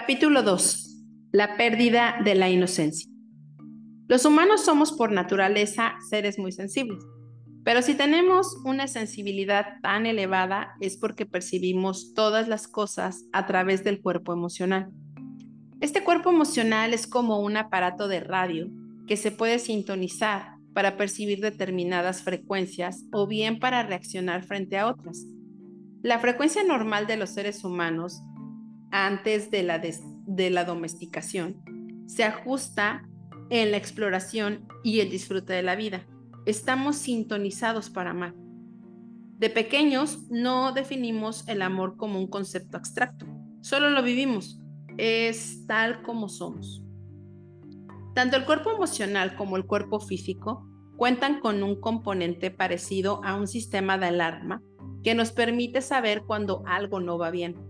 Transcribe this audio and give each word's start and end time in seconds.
Capítulo 0.00 0.42
2. 0.42 0.96
La 1.30 1.58
pérdida 1.58 2.16
de 2.24 2.34
la 2.34 2.48
inocencia. 2.48 3.06
Los 4.08 4.24
humanos 4.24 4.64
somos 4.64 4.92
por 4.92 5.12
naturaleza 5.12 5.92
seres 6.08 6.38
muy 6.38 6.52
sensibles, 6.52 7.04
pero 7.64 7.82
si 7.82 7.94
tenemos 7.94 8.56
una 8.64 8.88
sensibilidad 8.88 9.74
tan 9.82 10.06
elevada 10.06 10.72
es 10.80 10.96
porque 10.96 11.26
percibimos 11.26 12.14
todas 12.14 12.48
las 12.48 12.66
cosas 12.66 13.26
a 13.34 13.44
través 13.44 13.84
del 13.84 14.00
cuerpo 14.00 14.32
emocional. 14.32 14.90
Este 15.82 16.02
cuerpo 16.02 16.30
emocional 16.30 16.94
es 16.94 17.06
como 17.06 17.40
un 17.40 17.58
aparato 17.58 18.08
de 18.08 18.20
radio 18.20 18.70
que 19.06 19.18
se 19.18 19.30
puede 19.30 19.58
sintonizar 19.58 20.54
para 20.72 20.96
percibir 20.96 21.42
determinadas 21.42 22.22
frecuencias 22.22 23.04
o 23.12 23.26
bien 23.26 23.58
para 23.58 23.82
reaccionar 23.82 24.44
frente 24.44 24.78
a 24.78 24.86
otras. 24.86 25.26
La 26.02 26.18
frecuencia 26.20 26.64
normal 26.64 27.06
de 27.06 27.18
los 27.18 27.28
seres 27.28 27.64
humanos 27.64 28.22
antes 28.90 29.50
de 29.50 29.62
la, 29.62 30.64
domesticación 30.64 31.62
se 32.06 32.24
ajusta 32.24 33.08
en 33.50 33.70
la 33.70 33.76
exploración 33.76 34.66
y 34.82 35.00
el 35.00 35.10
disfrute 35.10 35.52
de 35.52 35.62
la 35.62 35.76
vida. 35.76 36.06
Estamos 36.46 36.96
sintonizados 36.96 37.90
para 37.90 38.10
amar. 38.10 38.34
De 39.38 39.50
pequeños 39.50 40.30
no 40.30 40.72
definimos 40.72 41.46
el 41.48 41.62
amor 41.62 41.96
como 41.96 42.18
un 42.18 42.26
concepto 42.26 42.76
abstracto, 42.76 43.26
solo 43.60 43.90
lo 43.90 44.02
vivimos, 44.02 44.60
es 44.98 45.66
tal 45.66 46.02
como 46.02 46.28
somos. 46.28 46.82
Tanto 48.14 48.36
el 48.36 48.44
cuerpo 48.44 48.70
emocional 48.70 49.36
como 49.36 49.56
el 49.56 49.64
cuerpo 49.64 50.00
físico 50.00 50.66
cuentan 50.96 51.40
con 51.40 51.62
un 51.62 51.80
componente 51.80 52.50
parecido 52.50 53.22
a 53.24 53.36
un 53.36 53.46
sistema 53.46 53.96
de 53.96 54.06
alarma 54.06 54.62
que 55.02 55.14
nos 55.14 55.32
permite 55.32 55.80
saber 55.80 56.24
cuando 56.26 56.62
algo 56.66 57.00
no 57.00 57.16
va 57.16 57.30
bien. 57.30 57.69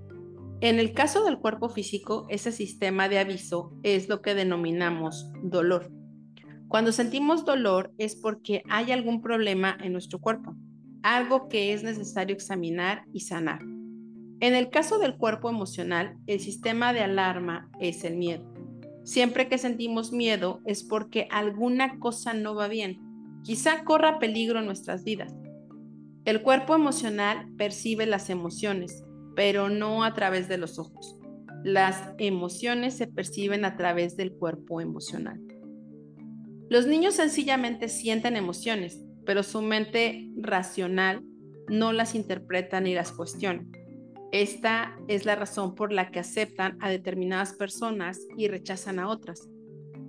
En 0.62 0.78
el 0.78 0.92
caso 0.92 1.24
del 1.24 1.38
cuerpo 1.38 1.70
físico, 1.70 2.26
ese 2.28 2.52
sistema 2.52 3.08
de 3.08 3.18
aviso 3.18 3.72
es 3.82 4.10
lo 4.10 4.20
que 4.20 4.34
denominamos 4.34 5.30
dolor. 5.42 5.90
Cuando 6.68 6.92
sentimos 6.92 7.46
dolor 7.46 7.94
es 7.96 8.14
porque 8.14 8.62
hay 8.68 8.92
algún 8.92 9.22
problema 9.22 9.78
en 9.82 9.92
nuestro 9.92 10.20
cuerpo, 10.20 10.54
algo 11.02 11.48
que 11.48 11.72
es 11.72 11.82
necesario 11.82 12.34
examinar 12.34 13.04
y 13.14 13.20
sanar. 13.20 13.60
En 14.40 14.54
el 14.54 14.68
caso 14.68 14.98
del 14.98 15.16
cuerpo 15.16 15.48
emocional, 15.48 16.18
el 16.26 16.40
sistema 16.40 16.92
de 16.92 17.00
alarma 17.00 17.70
es 17.80 18.04
el 18.04 18.16
miedo. 18.16 18.44
Siempre 19.02 19.48
que 19.48 19.56
sentimos 19.56 20.12
miedo 20.12 20.60
es 20.66 20.84
porque 20.84 21.26
alguna 21.30 21.98
cosa 21.98 22.34
no 22.34 22.54
va 22.54 22.68
bien, 22.68 23.00
quizá 23.44 23.82
corra 23.82 24.18
peligro 24.18 24.58
en 24.58 24.66
nuestras 24.66 25.04
vidas. 25.04 25.34
El 26.26 26.42
cuerpo 26.42 26.74
emocional 26.74 27.48
percibe 27.56 28.04
las 28.04 28.28
emociones, 28.28 29.04
pero 29.34 29.68
no 29.68 30.04
a 30.04 30.14
través 30.14 30.48
de 30.48 30.58
los 30.58 30.78
ojos. 30.78 31.16
Las 31.64 32.14
emociones 32.18 32.94
se 32.94 33.06
perciben 33.06 33.64
a 33.64 33.76
través 33.76 34.16
del 34.16 34.32
cuerpo 34.32 34.80
emocional. 34.80 35.40
Los 36.68 36.86
niños 36.86 37.14
sencillamente 37.14 37.88
sienten 37.88 38.36
emociones, 38.36 39.04
pero 39.26 39.42
su 39.42 39.60
mente 39.60 40.28
racional 40.36 41.22
no 41.68 41.92
las 41.92 42.14
interpreta 42.14 42.80
ni 42.80 42.94
las 42.94 43.12
cuestiona. 43.12 43.66
Esta 44.32 44.96
es 45.08 45.24
la 45.24 45.34
razón 45.34 45.74
por 45.74 45.92
la 45.92 46.10
que 46.10 46.20
aceptan 46.20 46.78
a 46.80 46.88
determinadas 46.88 47.52
personas 47.54 48.20
y 48.36 48.48
rechazan 48.48 48.98
a 48.98 49.08
otras. 49.08 49.48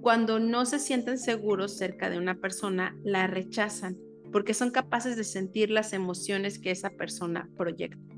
Cuando 0.01 0.39
no 0.39 0.65
se 0.65 0.79
sienten 0.79 1.17
seguros 1.17 1.77
cerca 1.77 2.09
de 2.09 2.17
una 2.17 2.35
persona, 2.35 2.95
la 3.03 3.27
rechazan 3.27 3.97
porque 4.31 4.53
son 4.53 4.71
capaces 4.71 5.17
de 5.17 5.23
sentir 5.23 5.69
las 5.69 5.93
emociones 5.93 6.59
que 6.59 6.71
esa 6.71 6.91
persona 6.91 7.49
proyecta. 7.57 8.10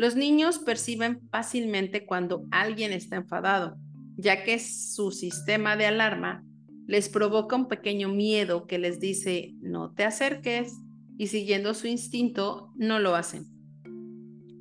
Los 0.00 0.16
niños 0.16 0.58
perciben 0.58 1.20
fácilmente 1.30 2.06
cuando 2.06 2.46
alguien 2.50 2.90
está 2.90 3.16
enfadado, 3.16 3.76
ya 4.16 4.44
que 4.44 4.58
su 4.58 5.10
sistema 5.10 5.76
de 5.76 5.84
alarma 5.84 6.42
les 6.86 7.10
provoca 7.10 7.54
un 7.54 7.68
pequeño 7.68 8.08
miedo 8.08 8.66
que 8.66 8.78
les 8.78 8.98
dice 8.98 9.52
no 9.60 9.92
te 9.92 10.04
acerques 10.04 10.72
y 11.18 11.26
siguiendo 11.26 11.74
su 11.74 11.86
instinto 11.86 12.72
no 12.76 12.98
lo 12.98 13.14
hacen. 13.14 13.44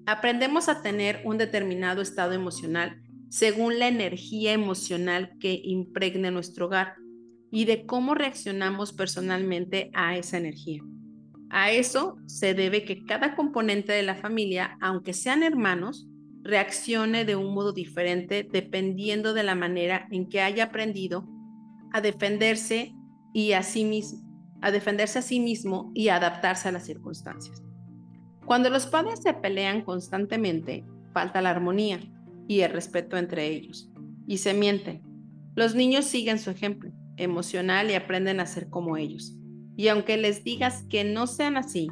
Aprendemos 0.05 0.67
a 0.67 0.81
tener 0.81 1.21
un 1.23 1.37
determinado 1.37 2.01
estado 2.01 2.33
emocional 2.33 3.01
según 3.29 3.79
la 3.79 3.87
energía 3.87 4.51
emocional 4.51 5.37
que 5.39 5.61
impregne 5.63 6.31
nuestro 6.31 6.65
hogar 6.65 6.95
y 7.49 7.63
de 7.63 7.85
cómo 7.85 8.13
reaccionamos 8.13 8.91
personalmente 8.91 9.89
a 9.93 10.17
esa 10.17 10.37
energía. 10.37 10.81
A 11.49 11.71
eso 11.71 12.17
se 12.25 12.53
debe 12.53 12.85
que 12.85 13.03
cada 13.03 13.35
componente 13.35 13.91
de 13.91 14.03
la 14.03 14.15
familia, 14.15 14.77
aunque 14.81 15.13
sean 15.13 15.43
hermanos, 15.43 16.07
reaccione 16.43 17.25
de 17.25 17.35
un 17.35 17.53
modo 17.53 17.73
diferente 17.73 18.47
dependiendo 18.49 19.33
de 19.33 19.43
la 19.43 19.55
manera 19.55 20.07
en 20.11 20.29
que 20.29 20.41
haya 20.41 20.65
aprendido 20.65 21.27
a 21.91 22.01
defenderse 22.01 22.93
y 23.33 23.53
a 23.53 23.61
a 24.61 24.71
defenderse 24.71 25.19
a 25.19 25.21
sí 25.21 25.39
mismo 25.39 25.91
y 25.95 26.09
adaptarse 26.09 26.69
a 26.69 26.71
las 26.71 26.85
circunstancias. 26.85 27.63
Cuando 28.45 28.69
los 28.69 28.87
padres 28.87 29.21
se 29.21 29.33
pelean 29.33 29.83
constantemente, 29.83 30.85
falta 31.13 31.41
la 31.41 31.51
armonía 31.51 31.99
y 32.47 32.61
el 32.61 32.71
respeto 32.71 33.17
entre 33.17 33.47
ellos 33.47 33.89
y 34.27 34.37
se 34.37 34.53
mienten. 34.53 35.01
Los 35.55 35.75
niños 35.75 36.05
siguen 36.05 36.39
su 36.39 36.49
ejemplo 36.49 36.91
emocional 37.17 37.91
y 37.91 37.95
aprenden 37.95 38.39
a 38.39 38.45
ser 38.45 38.69
como 38.69 38.97
ellos. 38.97 39.38
Y 39.79 39.87
aunque 39.87 40.17
les 40.17 40.43
digas 40.43 40.83
que 40.89 41.05
no 41.05 41.25
sean 41.25 41.55
así 41.55 41.87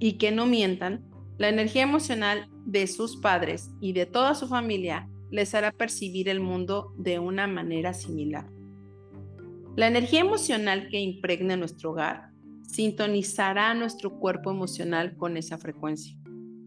y 0.00 0.14
que 0.14 0.32
no 0.32 0.44
mientan, 0.44 1.04
la 1.36 1.48
energía 1.48 1.84
emocional 1.84 2.48
de 2.66 2.88
sus 2.88 3.16
padres 3.18 3.70
y 3.80 3.92
de 3.92 4.06
toda 4.06 4.34
su 4.34 4.48
familia 4.48 5.08
les 5.30 5.54
hará 5.54 5.70
percibir 5.70 6.28
el 6.28 6.40
mundo 6.40 6.92
de 6.98 7.20
una 7.20 7.46
manera 7.46 7.94
similar. 7.94 8.50
La 9.76 9.86
energía 9.86 10.18
emocional 10.18 10.88
que 10.90 10.98
impregne 10.98 11.56
nuestro 11.56 11.92
hogar 11.92 12.30
sintonizará 12.66 13.72
nuestro 13.72 14.18
cuerpo 14.18 14.50
emocional 14.50 15.16
con 15.16 15.36
esa 15.36 15.58
frecuencia. 15.58 16.18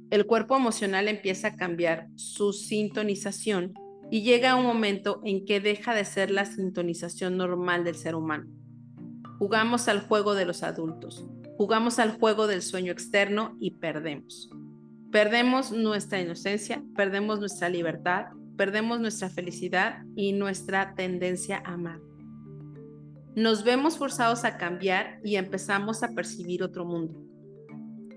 El 0.09 0.25
cuerpo 0.25 0.55
emocional 0.55 1.09
empieza 1.09 1.49
a 1.49 1.55
cambiar 1.57 2.07
su 2.15 2.53
sintonización 2.53 3.73
y 4.09 4.21
llega 4.21 4.55
un 4.55 4.67
momento 4.67 5.19
en 5.25 5.43
que 5.43 5.59
deja 5.59 5.93
de 5.93 6.05
ser 6.05 6.31
la 6.31 6.45
sintonización 6.45 7.35
normal 7.35 7.83
del 7.83 7.95
ser 7.95 8.15
humano 8.15 8.60
Jugamos 9.41 9.87
al 9.87 10.01
juego 10.01 10.35
de 10.35 10.45
los 10.45 10.61
adultos, 10.61 11.25
jugamos 11.57 11.97
al 11.97 12.11
juego 12.11 12.45
del 12.45 12.61
sueño 12.61 12.91
externo 12.91 13.57
y 13.59 13.71
perdemos. 13.71 14.51
Perdemos 15.11 15.71
nuestra 15.71 16.21
inocencia, 16.21 16.83
perdemos 16.95 17.39
nuestra 17.39 17.67
libertad, 17.67 18.25
perdemos 18.55 18.99
nuestra 18.99 19.31
felicidad 19.31 20.03
y 20.15 20.33
nuestra 20.33 20.93
tendencia 20.93 21.57
a 21.65 21.73
amar. 21.73 21.99
Nos 23.35 23.63
vemos 23.63 23.97
forzados 23.97 24.43
a 24.43 24.57
cambiar 24.57 25.19
y 25.23 25.37
empezamos 25.37 26.03
a 26.03 26.09
percibir 26.09 26.61
otro 26.61 26.85
mundo, 26.85 27.19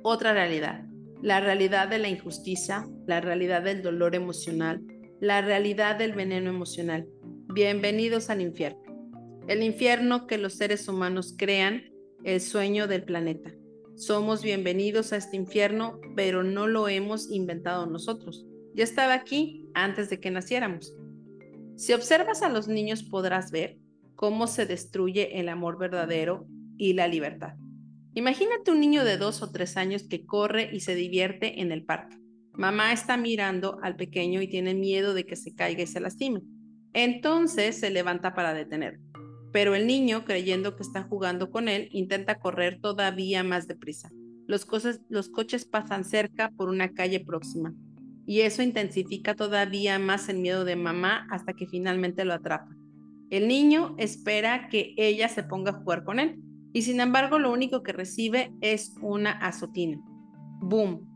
otra 0.02 0.34
realidad, 0.34 0.84
la 1.22 1.40
realidad 1.40 1.88
de 1.88 2.00
la 2.00 2.08
injusticia, 2.10 2.86
la 3.06 3.22
realidad 3.22 3.62
del 3.62 3.80
dolor 3.80 4.14
emocional, 4.14 4.82
la 5.22 5.40
realidad 5.40 5.96
del 5.96 6.12
veneno 6.12 6.50
emocional. 6.50 7.08
Bienvenidos 7.54 8.28
al 8.28 8.42
infierno 8.42 8.83
el 9.46 9.62
infierno 9.62 10.26
que 10.26 10.38
los 10.38 10.54
seres 10.54 10.88
humanos 10.88 11.34
crean, 11.36 11.84
el 12.24 12.40
sueño 12.40 12.86
del 12.86 13.04
planeta. 13.04 13.52
Somos 13.94 14.42
bienvenidos 14.42 15.12
a 15.12 15.16
este 15.16 15.36
infierno, 15.36 16.00
pero 16.16 16.42
no 16.42 16.66
lo 16.66 16.88
hemos 16.88 17.30
inventado 17.30 17.86
nosotros. 17.86 18.46
Ya 18.74 18.84
estaba 18.84 19.12
aquí 19.12 19.68
antes 19.74 20.08
de 20.08 20.18
que 20.18 20.30
naciéramos. 20.30 20.94
Si 21.76 21.92
observas 21.92 22.42
a 22.42 22.48
los 22.48 22.68
niños 22.68 23.02
podrás 23.02 23.50
ver 23.50 23.76
cómo 24.14 24.46
se 24.46 24.64
destruye 24.64 25.38
el 25.38 25.48
amor 25.48 25.78
verdadero 25.78 26.46
y 26.78 26.94
la 26.94 27.06
libertad. 27.06 27.54
Imagínate 28.14 28.70
un 28.70 28.80
niño 28.80 29.04
de 29.04 29.18
dos 29.18 29.42
o 29.42 29.50
tres 29.50 29.76
años 29.76 30.04
que 30.08 30.24
corre 30.24 30.70
y 30.72 30.80
se 30.80 30.94
divierte 30.94 31.60
en 31.60 31.70
el 31.70 31.84
parque. 31.84 32.16
Mamá 32.52 32.92
está 32.92 33.16
mirando 33.16 33.78
al 33.82 33.96
pequeño 33.96 34.40
y 34.40 34.48
tiene 34.48 34.74
miedo 34.74 35.12
de 35.12 35.26
que 35.26 35.36
se 35.36 35.54
caiga 35.54 35.82
y 35.82 35.86
se 35.86 36.00
lastime. 36.00 36.40
Entonces 36.92 37.78
se 37.78 37.90
levanta 37.90 38.34
para 38.34 38.54
detenerlo 38.54 39.13
pero 39.54 39.76
el 39.76 39.86
niño, 39.86 40.24
creyendo 40.24 40.74
que 40.74 40.82
está 40.82 41.04
jugando 41.04 41.52
con 41.52 41.68
él, 41.68 41.88
intenta 41.92 42.40
correr 42.40 42.80
todavía 42.80 43.44
más 43.44 43.68
deprisa. 43.68 44.10
Los, 44.48 44.66
los 45.08 45.28
coches 45.28 45.64
pasan 45.64 46.04
cerca 46.04 46.50
por 46.56 46.68
una 46.68 46.92
calle 46.92 47.20
próxima 47.20 47.72
y 48.26 48.40
eso 48.40 48.64
intensifica 48.64 49.36
todavía 49.36 50.00
más 50.00 50.28
el 50.28 50.40
miedo 50.40 50.64
de 50.64 50.74
mamá 50.74 51.28
hasta 51.30 51.52
que 51.52 51.68
finalmente 51.68 52.24
lo 52.24 52.34
atrapa. 52.34 52.74
El 53.30 53.46
niño 53.46 53.94
espera 53.96 54.68
que 54.68 54.92
ella 54.96 55.28
se 55.28 55.44
ponga 55.44 55.70
a 55.70 55.74
jugar 55.74 56.02
con 56.02 56.18
él 56.18 56.40
y 56.72 56.82
sin 56.82 56.98
embargo 56.98 57.38
lo 57.38 57.52
único 57.52 57.84
que 57.84 57.92
recibe 57.92 58.52
es 58.60 58.96
una 59.02 59.30
azotina. 59.30 60.02
¡Boom! 60.62 61.08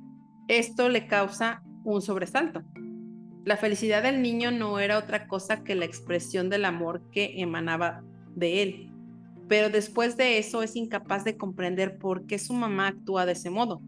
Esto 0.47 0.89
le 0.89 1.09
causa 1.09 1.65
un 1.83 2.03
sobresalto. 2.03 2.63
La 3.45 3.57
felicidad 3.57 4.05
del 4.05 4.23
niño 4.23 4.53
no 4.53 4.79
era 4.79 4.97
otra 4.97 5.27
cosa 5.27 5.65
que 5.65 5.75
la 5.75 5.87
expresión 5.87 6.49
del 6.51 6.67
amor 6.67 7.03
que 7.11 7.41
emanaba 7.41 8.05
de 8.39 8.63
él. 8.63 8.93
Pero 9.49 9.71
después 9.71 10.17
de 10.17 10.39
eso 10.39 10.63
es 10.63 10.77
incapaz 10.77 11.25
de 11.25 11.37
comprender 11.37 11.99
por 11.99 12.27
qué 12.27 12.39
su 12.39 12.53
mamá 12.53 12.89
actúa 12.89 13.27
de 13.27 13.33
ese 13.33 13.51
modo. 13.51 13.81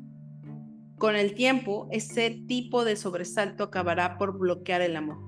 Con 0.99 1.17
el 1.17 1.35
tiempo, 1.35 1.89
ese 1.91 2.31
tipo 2.47 2.85
de 2.85 2.97
sobresalto 2.97 3.65
acabará 3.65 4.19
por 4.19 4.39
bloquear 4.39 4.81
el 4.83 4.97
amor. 4.97 5.19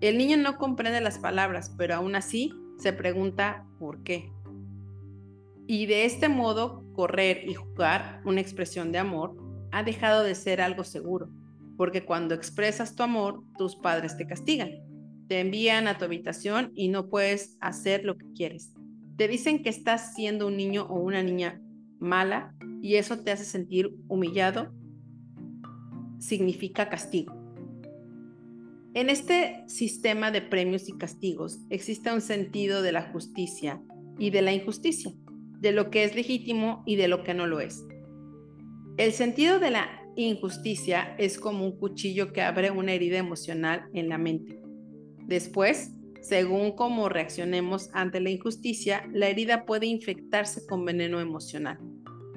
El 0.00 0.18
niño 0.18 0.36
no 0.36 0.56
comprende 0.56 1.00
las 1.00 1.18
palabras, 1.18 1.74
pero 1.76 1.94
aún 1.94 2.14
así 2.14 2.52
se 2.78 2.92
pregunta 2.92 3.66
por 3.78 4.02
qué. 4.02 4.32
Y 5.66 5.86
de 5.86 6.04
este 6.04 6.28
modo, 6.28 6.84
correr 6.94 7.48
y 7.48 7.54
jugar, 7.54 8.22
una 8.24 8.40
expresión 8.40 8.92
de 8.92 8.98
amor, 8.98 9.36
ha 9.72 9.82
dejado 9.82 10.22
de 10.22 10.34
ser 10.34 10.60
algo 10.60 10.84
seguro, 10.84 11.28
porque 11.76 12.04
cuando 12.04 12.34
expresas 12.34 12.96
tu 12.96 13.02
amor, 13.02 13.42
tus 13.56 13.76
padres 13.76 14.16
te 14.16 14.26
castigan. 14.26 14.70
Te 15.30 15.38
envían 15.38 15.86
a 15.86 15.96
tu 15.96 16.06
habitación 16.06 16.72
y 16.74 16.88
no 16.88 17.08
puedes 17.08 17.56
hacer 17.60 18.04
lo 18.04 18.18
que 18.18 18.26
quieres. 18.34 18.72
Te 19.16 19.28
dicen 19.28 19.62
que 19.62 19.68
estás 19.68 20.12
siendo 20.16 20.48
un 20.48 20.56
niño 20.56 20.88
o 20.90 20.98
una 20.98 21.22
niña 21.22 21.62
mala 22.00 22.52
y 22.82 22.96
eso 22.96 23.20
te 23.20 23.30
hace 23.30 23.44
sentir 23.44 23.94
humillado. 24.08 24.74
Significa 26.18 26.88
castigo. 26.88 27.32
En 28.92 29.08
este 29.08 29.62
sistema 29.68 30.32
de 30.32 30.42
premios 30.42 30.88
y 30.88 30.98
castigos 30.98 31.60
existe 31.70 32.12
un 32.12 32.22
sentido 32.22 32.82
de 32.82 32.90
la 32.90 33.02
justicia 33.12 33.80
y 34.18 34.30
de 34.30 34.42
la 34.42 34.52
injusticia, 34.52 35.12
de 35.60 35.70
lo 35.70 35.90
que 35.90 36.02
es 36.02 36.16
legítimo 36.16 36.82
y 36.86 36.96
de 36.96 37.06
lo 37.06 37.22
que 37.22 37.34
no 37.34 37.46
lo 37.46 37.60
es. 37.60 37.84
El 38.96 39.12
sentido 39.12 39.60
de 39.60 39.70
la 39.70 39.86
injusticia 40.16 41.14
es 41.18 41.38
como 41.38 41.64
un 41.64 41.78
cuchillo 41.78 42.32
que 42.32 42.42
abre 42.42 42.72
una 42.72 42.94
herida 42.94 43.18
emocional 43.18 43.88
en 43.94 44.08
la 44.08 44.18
mente. 44.18 44.60
Después, 45.30 45.92
según 46.22 46.72
cómo 46.72 47.08
reaccionemos 47.08 47.88
ante 47.92 48.18
la 48.18 48.30
injusticia, 48.30 49.08
la 49.12 49.28
herida 49.28 49.64
puede 49.64 49.86
infectarse 49.86 50.66
con 50.66 50.84
veneno 50.84 51.20
emocional. 51.20 51.78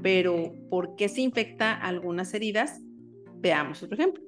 Pero, 0.04 0.54
¿por 0.70 0.96
qué 0.96 1.10
se 1.10 1.22
infecta 1.22 1.74
algunas 1.74 2.36
heridas? 2.36 2.80
Veamos 3.38 3.82
otro 3.82 3.98
ejemplo. 3.98 4.24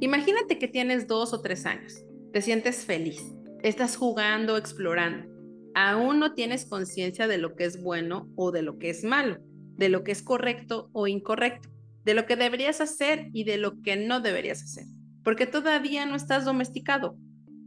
Imagínate 0.00 0.58
que 0.58 0.68
tienes 0.68 1.06
dos 1.06 1.32
o 1.32 1.40
tres 1.40 1.64
años, 1.64 2.04
te 2.30 2.42
sientes 2.42 2.84
feliz, 2.84 3.22
estás 3.62 3.96
jugando, 3.96 4.58
explorando, 4.58 5.26
aún 5.74 6.18
no 6.18 6.34
tienes 6.34 6.66
conciencia 6.66 7.26
de 7.26 7.38
lo 7.38 7.56
que 7.56 7.64
es 7.64 7.82
bueno 7.82 8.30
o 8.36 8.52
de 8.52 8.60
lo 8.60 8.78
que 8.78 8.90
es 8.90 9.02
malo, 9.02 9.38
de 9.78 9.88
lo 9.88 10.04
que 10.04 10.12
es 10.12 10.22
correcto 10.22 10.90
o 10.92 11.06
incorrecto, 11.06 11.70
de 12.04 12.12
lo 12.12 12.26
que 12.26 12.36
deberías 12.36 12.82
hacer 12.82 13.30
y 13.32 13.44
de 13.44 13.56
lo 13.56 13.80
que 13.80 13.96
no 13.96 14.20
deberías 14.20 14.62
hacer, 14.62 14.84
porque 15.24 15.46
todavía 15.46 16.04
no 16.04 16.16
estás 16.16 16.44
domesticado. 16.44 17.16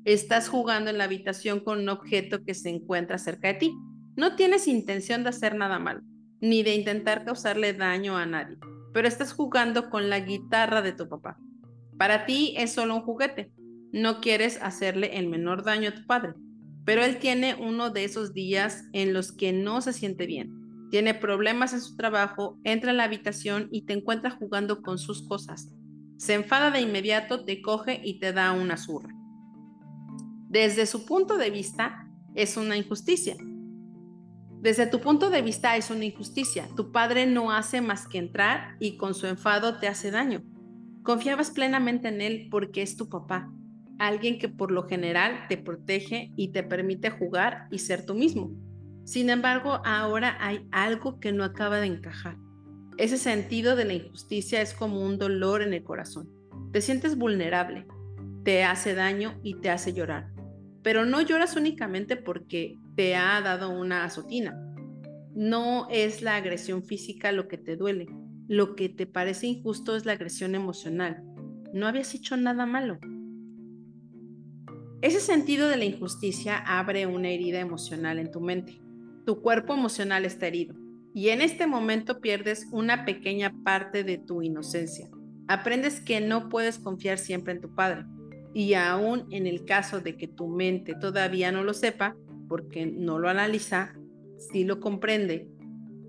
Estás 0.06 0.50
jugando 0.50 0.90
en 0.90 0.98
la 0.98 1.04
habitación 1.06 1.60
con 1.60 1.80
un 1.80 1.90
objeto 1.90 2.44
que 2.44 2.54
se 2.54 2.70
encuentra 2.70 3.18
cerca 3.18 3.50
de 3.50 3.54
ti. 3.56 3.74
No 4.16 4.36
tienes 4.36 4.68
intención 4.68 5.24
de 5.24 5.30
hacer 5.30 5.56
nada 5.56 5.80
malo, 5.80 6.02
ni 6.40 6.64
de 6.64 6.76
intentar 6.76 7.24
causarle 7.24 7.74
daño 7.74 8.18
a 8.18 8.26
nadie, 8.26 8.58
pero 8.94 9.08
estás 9.08 9.34
jugando 9.34 9.90
con 9.90 10.10
la 10.10 10.20
guitarra 10.20 10.82
de 10.82 10.94
tu 10.94 11.08
papá 11.08 11.38
para 12.02 12.26
ti 12.26 12.56
es 12.58 12.74
solo 12.74 12.96
un 12.96 13.02
juguete. 13.04 13.52
No 13.92 14.22
quieres 14.22 14.60
hacerle 14.60 15.20
el 15.20 15.28
menor 15.28 15.64
daño 15.64 15.90
a 15.90 15.94
tu 15.94 16.04
padre, 16.08 16.34
pero 16.84 17.04
él 17.04 17.20
tiene 17.20 17.54
uno 17.54 17.92
de 17.92 18.06
esos 18.06 18.34
días 18.34 18.86
en 18.92 19.14
los 19.14 19.32
que 19.32 19.54
no 19.54 19.82
se 19.82 19.94
siente 19.94 20.26
bien. 20.26 20.90
Tiene 20.90 21.14
problemas 21.14 21.74
en 21.74 21.82
su 21.82 21.96
trabajo, 21.96 22.58
entra 22.64 22.90
en 22.90 22.98
la 22.98 23.04
habitación 23.04 23.68
y 23.72 23.84
te 23.84 23.94
encuentra 23.94 24.32
jugando 24.32 24.82
con 24.82 24.98
sus 24.98 25.28
cosas. 25.28 25.70
Se 26.18 26.34
enfada 26.34 26.72
de 26.72 26.82
inmediato, 26.82 27.46
te 27.46 27.62
coge 27.62 28.02
y 28.04 28.18
te 28.18 28.34
da 28.34 28.52
una 28.52 28.78
zurra. 28.78 29.14
Desde 30.52 30.86
su 30.86 31.06
punto 31.06 31.38
de 31.38 31.50
vista, 31.50 32.10
es 32.36 32.58
una 32.58 32.76
injusticia. 32.76 33.38
Desde 34.60 34.86
tu 34.86 35.00
punto 35.00 35.30
de 35.30 35.42
vista 35.42 35.78
es 35.78 35.90
una 35.90 36.04
injusticia. 36.04 36.68
Tu 36.76 36.92
padre 36.92 37.26
no 37.26 37.54
hace 37.54 37.80
más 37.80 38.06
que 38.06 38.18
entrar 38.18 38.76
y 38.78 38.98
con 38.98 39.14
su 39.14 39.28
enfado 39.28 39.80
te 39.80 39.88
hace 39.88 40.12
daño. 40.12 40.44
Confiabas 41.04 41.52
plenamente 41.52 42.10
en 42.10 42.20
él 42.20 42.50
porque 42.52 42.82
es 42.82 42.98
tu 42.98 43.08
papá, 43.08 43.50
alguien 43.98 44.40
que 44.40 44.50
por 44.50 44.74
lo 44.74 44.90
general 44.90 45.46
te 45.48 45.56
protege 45.56 46.34
y 46.36 46.50
te 46.50 46.64
permite 46.64 47.12
jugar 47.12 47.70
y 47.72 47.80
ser 47.80 48.06
tú 48.06 48.14
mismo. 48.14 48.52
Sin 49.06 49.30
embargo, 49.30 49.80
ahora 49.86 50.36
hay 50.42 50.68
algo 50.74 51.22
que 51.22 51.32
no 51.32 51.46
acaba 51.46 51.80
de 51.80 51.88
encajar. 51.88 52.36
Ese 52.98 53.18
sentido 53.18 53.78
de 53.78 53.86
la 53.86 53.94
injusticia 53.94 54.62
es 54.62 54.74
como 54.74 55.00
un 55.00 55.18
dolor 55.18 55.62
en 55.62 55.74
el 55.74 55.86
corazón. 55.86 56.30
Te 56.74 56.82
sientes 56.82 57.18
vulnerable, 57.18 57.88
te 58.44 58.66
hace 58.66 58.96
daño 58.96 59.40
y 59.44 59.54
te 59.62 59.70
hace 59.70 59.94
llorar. 59.94 60.41
Pero 60.84 61.06
no 61.06 61.22
lloras 61.22 61.56
únicamente 61.56 62.16
porque 62.16 62.80
te 62.96 63.16
ha 63.16 63.40
dado 63.42 63.70
una 63.70 64.04
azotina. 64.04 64.56
No 65.34 65.88
es 65.90 66.22
la 66.22 66.36
agresión 66.36 66.84
física 66.84 67.32
lo 67.32 67.48
que 67.48 67.58
te 67.58 67.78
duele, 67.78 68.08
lo 68.48 68.76
que 68.76 68.90
te 68.90 69.06
parece 69.06 69.48
injusto 69.48 69.96
es 69.96 70.06
la 70.06 70.14
agresión 70.14 70.56
emocional. 70.56 71.24
No 71.74 71.88
habías 71.88 72.14
hecho 72.14 72.36
nada 72.36 72.66
malo. 72.66 73.00
Ese 75.02 75.20
sentido 75.20 75.68
de 75.70 75.78
la 75.78 75.86
injusticia 75.86 76.58
abre 76.58 77.08
una 77.08 77.30
herida 77.30 77.60
emocional 77.60 78.20
en 78.20 78.32
tu 78.32 78.42
mente. 78.42 78.82
Tu 79.26 79.42
cuerpo 79.42 79.74
emocional 79.74 80.26
está 80.26 80.48
herido 80.48 80.76
y 81.14 81.30
en 81.30 81.42
este 81.42 81.68
momento 81.68 82.22
pierdes 82.22 82.68
una 82.72 83.06
pequeña 83.06 83.54
parte 83.64 84.04
de 84.04 84.18
tu 84.18 84.42
inocencia. 84.42 85.10
Aprendes 85.48 86.00
que 86.00 86.22
no 86.22 86.50
puedes 86.50 86.78
confiar 86.80 87.18
siempre 87.18 87.54
en 87.54 87.62
tu 87.62 87.74
padre 87.74 88.06
y 88.54 88.74
aún 88.74 89.28
en 89.32 89.48
el 89.48 89.66
caso 89.66 90.02
de 90.02 90.18
que 90.18 90.28
tu 90.28 90.48
mente 90.48 90.96
todavía 90.96 91.52
no 91.52 91.64
lo 91.64 91.74
sepa, 91.74 92.16
porque 92.48 92.86
no 92.86 93.18
lo 93.18 93.30
analiza, 93.30 93.96
si 94.38 94.64
lo 94.64 94.80
comprende, 94.80 95.48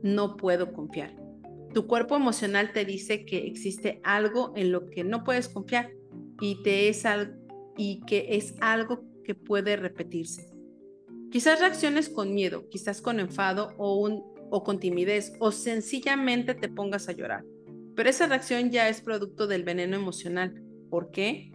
no 0.03 0.37
puedo 0.37 0.73
confiar. 0.73 1.15
Tu 1.73 1.87
cuerpo 1.87 2.17
emocional 2.17 2.73
te 2.73 2.85
dice 2.85 3.25
que 3.25 3.47
existe 3.47 4.00
algo 4.03 4.53
en 4.56 4.73
lo 4.73 4.91
que 4.91 5.05
no 5.05 5.25
puedes 5.25 5.49
confiar 5.49 5.91
y, 6.41 6.62
te 6.62 6.89
es 6.89 7.05
y 7.77 8.00
que 8.06 8.27
es 8.31 8.55
algo 8.61 9.05
que 9.25 9.35
puede 9.35 9.77
repetirse. 9.77 10.50
Quizás 11.31 11.61
reacciones 11.61 12.09
con 12.09 12.35
miedo, 12.35 12.69
quizás 12.69 13.00
con 13.00 13.21
enfado 13.21 13.71
o, 13.79 13.97
un, 13.97 14.23
o 14.50 14.65
con 14.65 14.81
timidez 14.81 15.33
o 15.39 15.53
sencillamente 15.53 16.55
te 16.55 16.69
pongas 16.69 17.09
a 17.09 17.12
llorar. 17.12 17.44
Pero 17.94 18.11
esa 18.11 18.27
reacción 18.27 18.71
ya 18.71 18.89
es 18.89 19.00
producto 19.00 19.47
del 19.47 19.65
veneno 19.65 19.97
emocional. 19.97 20.62
¿Por 20.91 21.11
qué? 21.11 21.51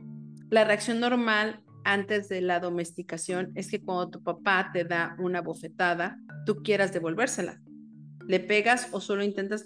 La 0.49 0.63
reacción 0.63 1.01
normal 1.01 1.61
antes 1.83 2.29
de 2.29 2.39
la 2.39 2.61
domesticación 2.61 3.51
es 3.55 3.69
que 3.69 3.81
cuando 3.81 4.09
tu 4.09 4.23
papá 4.23 4.69
te 4.71 4.85
da 4.85 5.17
una 5.19 5.41
bofetada, 5.41 6.19
tú 6.45 6.63
quieras 6.63 6.93
devolvérsela. 6.93 7.59
Le 8.27 8.39
pegas 8.39 8.87
o 8.93 9.01
solo 9.01 9.23
intentas 9.23 9.65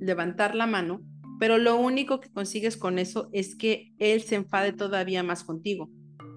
levantar 0.00 0.56
la 0.56 0.66
mano, 0.66 1.02
pero 1.38 1.56
lo 1.56 1.76
único 1.76 2.18
que 2.18 2.30
consigues 2.30 2.76
con 2.76 2.98
eso 2.98 3.28
es 3.32 3.54
que 3.54 3.92
él 3.98 4.20
se 4.22 4.34
enfade 4.34 4.72
todavía 4.72 5.22
más 5.22 5.44
contigo. 5.44 5.88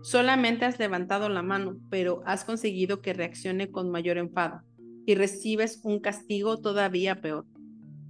Solamente 0.03 0.65
has 0.65 0.77
levantado 0.77 1.27
la 1.27 1.41
mano, 1.41 1.77
pero 1.89 2.21
has 2.27 2.43
conseguido 2.43 3.01
que 3.01 3.13
reaccione 3.13 3.71
con 3.71 3.89
mayor 3.89 4.19
enfado 4.19 4.61
y 5.07 5.15
recibes 5.15 5.81
un 5.83 6.01
castigo 6.01 6.61
todavía 6.61 7.19
peor. 7.19 7.47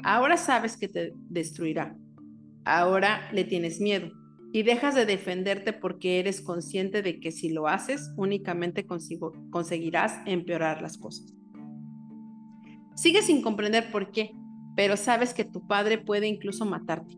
Ahora 0.03 0.35
sabes 0.35 0.75
que 0.75 0.89
te 0.89 1.13
destruirá. 1.29 1.95
Ahora 2.65 3.29
le 3.31 3.45
tienes 3.45 3.79
miedo 3.79 4.11
y 4.53 4.63
dejas 4.63 4.95
de 4.95 5.05
defenderte 5.05 5.73
porque 5.73 6.19
eres 6.19 6.41
consciente 6.41 7.01
de 7.01 7.19
que 7.19 7.31
si 7.31 7.49
lo 7.49 7.67
haces 7.67 8.11
únicamente 8.17 8.85
conseguirás 8.85 10.19
empeorar 10.25 10.81
las 10.81 10.97
cosas. 10.97 11.33
Sigues 12.95 13.25
sin 13.25 13.41
comprender 13.41 13.91
por 13.91 14.11
qué, 14.11 14.31
pero 14.75 14.97
sabes 14.97 15.33
que 15.33 15.45
tu 15.45 15.65
padre 15.67 15.97
puede 15.97 16.27
incluso 16.27 16.65
matarte. 16.65 17.17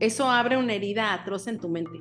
Eso 0.00 0.28
abre 0.28 0.56
una 0.56 0.74
herida 0.74 1.14
atroz 1.14 1.46
en 1.46 1.58
tu 1.58 1.68
mente. 1.68 2.00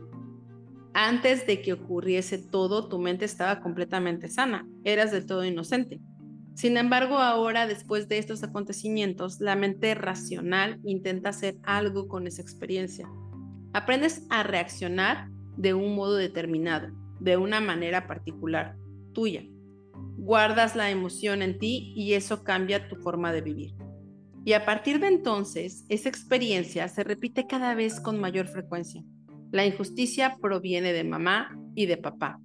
Antes 0.94 1.48
de 1.48 1.62
que 1.62 1.74
ocurriese 1.74 2.38
todo, 2.38 2.90
tu 2.90 3.00
mente 3.00 3.26
estaba 3.26 3.62
completamente 3.62 4.28
sana, 4.28 4.68
eras 4.84 5.12
de 5.12 5.22
todo 5.22 5.46
inocente. 5.46 6.02
Sin 6.56 6.78
embargo, 6.78 7.18
ahora, 7.18 7.66
después 7.66 8.08
de 8.08 8.20
estos 8.20 8.44
acontecimientos, 8.44 9.40
la 9.40 9.56
mente 9.56 9.96
racional 9.96 10.80
intenta 10.84 11.30
hacer 11.30 11.56
algo 11.64 12.08
con 12.08 12.28
esa 12.28 12.44
experiencia. 12.44 13.10
Aprendes 13.74 14.26
a 14.30 14.44
reaccionar 14.44 15.30
de 15.58 15.74
un 15.74 15.96
modo 15.96 16.16
determinado, 16.16 16.90
de 17.20 17.38
una 17.38 17.60
manera 17.60 18.08
particular, 18.08 18.76
tuya 19.14 19.44
guardas 20.18 20.76
la 20.76 20.90
emoción 20.90 21.42
en 21.42 21.58
ti 21.58 21.94
y 21.96 22.14
eso 22.14 22.44
cambia 22.44 22.88
tu 22.88 22.96
forma 22.96 23.34
de 23.34 23.42
vivir. 23.42 23.74
Y 24.46 24.54
a 24.54 24.66
partir 24.66 25.00
de 25.00 25.08
entonces, 25.08 25.86
esa 25.90 26.10
experiencia 26.10 26.88
se 26.88 27.04
repite 27.04 27.48
cada 27.48 27.76
vez 27.76 28.00
con 28.00 28.20
mayor 28.20 28.48
frecuencia. 28.48 29.04
La 29.52 29.66
injusticia 29.66 30.38
proviene 30.42 30.92
de 30.94 31.04
mamá 31.04 31.58
y 31.76 31.86
de 31.86 31.98
papá, 31.98 32.40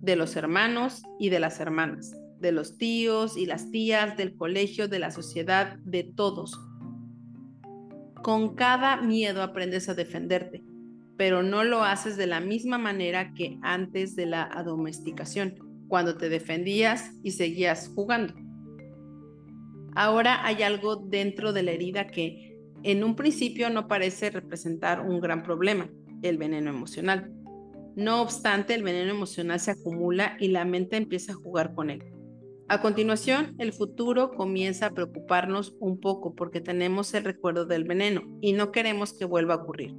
de 0.00 0.16
los 0.16 0.36
hermanos 0.36 1.02
y 1.18 1.30
de 1.30 1.40
las 1.40 1.60
hermanas, 1.60 2.14
de 2.38 2.52
los 2.52 2.76
tíos 2.76 3.36
y 3.36 3.46
las 3.46 3.70
tías, 3.70 4.16
del 4.16 4.36
colegio, 4.36 4.88
de 4.88 4.98
la 4.98 5.10
sociedad, 5.10 5.78
de 5.78 6.04
todos. 6.04 6.58
Con 8.22 8.54
cada 8.54 9.00
miedo 9.00 9.42
aprendes 9.42 9.88
a 9.88 9.94
defenderte, 9.94 10.62
pero 11.18 11.42
no 11.42 11.64
lo 11.64 11.82
haces 11.82 12.16
de 12.16 12.28
la 12.28 12.40
misma 12.40 12.78
manera 12.78 13.34
que 13.34 13.58
antes 13.60 14.16
de 14.16 14.24
la 14.24 14.48
domesticación 14.64 15.56
cuando 15.88 16.16
te 16.16 16.28
defendías 16.28 17.10
y 17.22 17.32
seguías 17.32 17.90
jugando. 17.94 18.34
Ahora 19.94 20.46
hay 20.46 20.62
algo 20.62 20.96
dentro 20.96 21.52
de 21.52 21.64
la 21.64 21.72
herida 21.72 22.06
que 22.06 22.56
en 22.84 23.02
un 23.02 23.16
principio 23.16 23.68
no 23.68 23.88
parece 23.88 24.30
representar 24.30 25.00
un 25.00 25.20
gran 25.20 25.42
problema, 25.42 25.90
el 26.22 26.38
veneno 26.38 26.70
emocional. 26.70 27.32
No 27.96 28.22
obstante, 28.22 28.74
el 28.74 28.84
veneno 28.84 29.10
emocional 29.10 29.58
se 29.58 29.72
acumula 29.72 30.36
y 30.38 30.48
la 30.48 30.64
mente 30.64 30.96
empieza 30.96 31.32
a 31.32 31.36
jugar 31.36 31.74
con 31.74 31.90
él. 31.90 32.04
A 32.68 32.80
continuación, 32.80 33.56
el 33.58 33.72
futuro 33.72 34.30
comienza 34.30 34.86
a 34.86 34.90
preocuparnos 34.90 35.74
un 35.80 35.98
poco 35.98 36.36
porque 36.36 36.60
tenemos 36.60 37.12
el 37.14 37.24
recuerdo 37.24 37.64
del 37.64 37.82
veneno 37.84 38.22
y 38.40 38.52
no 38.52 38.70
queremos 38.70 39.14
que 39.14 39.24
vuelva 39.24 39.54
a 39.54 39.62
ocurrir. 39.62 39.96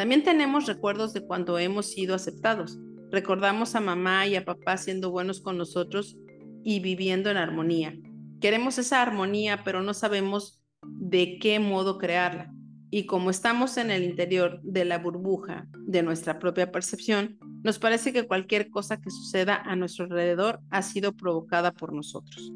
También 0.00 0.22
tenemos 0.22 0.64
recuerdos 0.64 1.12
de 1.12 1.26
cuando 1.26 1.58
hemos 1.58 1.90
sido 1.90 2.14
aceptados. 2.14 2.78
Recordamos 3.10 3.74
a 3.74 3.80
mamá 3.80 4.26
y 4.26 4.34
a 4.34 4.46
papá 4.46 4.78
siendo 4.78 5.10
buenos 5.10 5.42
con 5.42 5.58
nosotros 5.58 6.16
y 6.64 6.80
viviendo 6.80 7.28
en 7.28 7.36
armonía. 7.36 7.94
Queremos 8.40 8.78
esa 8.78 9.02
armonía, 9.02 9.60
pero 9.62 9.82
no 9.82 9.92
sabemos 9.92 10.62
de 10.86 11.38
qué 11.38 11.60
modo 11.60 11.98
crearla. 11.98 12.50
Y 12.90 13.04
como 13.04 13.28
estamos 13.28 13.76
en 13.76 13.90
el 13.90 14.02
interior 14.02 14.62
de 14.62 14.86
la 14.86 14.96
burbuja 14.96 15.68
de 15.86 16.02
nuestra 16.02 16.38
propia 16.38 16.72
percepción, 16.72 17.38
nos 17.62 17.78
parece 17.78 18.14
que 18.14 18.26
cualquier 18.26 18.70
cosa 18.70 19.02
que 19.02 19.10
suceda 19.10 19.56
a 19.56 19.76
nuestro 19.76 20.06
alrededor 20.06 20.60
ha 20.70 20.80
sido 20.80 21.14
provocada 21.14 21.72
por 21.72 21.92
nosotros. 21.92 22.50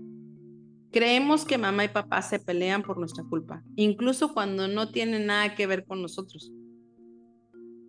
Creemos 0.91 1.45
que 1.45 1.59
mamá 1.59 1.85
y 1.85 1.89
papá 1.89 2.23
se 2.23 2.39
pelean 2.39 2.83
por 2.83 2.97
nuestra 2.97 3.23
culpa, 3.25 3.63
incluso 3.77 4.33
cuando 4.33 4.67
no 4.67 4.89
tienen 4.93 5.27
nada 5.27 5.55
que 5.55 5.67
ver 5.67 5.85
con 5.85 6.01
nosotros. 6.01 6.51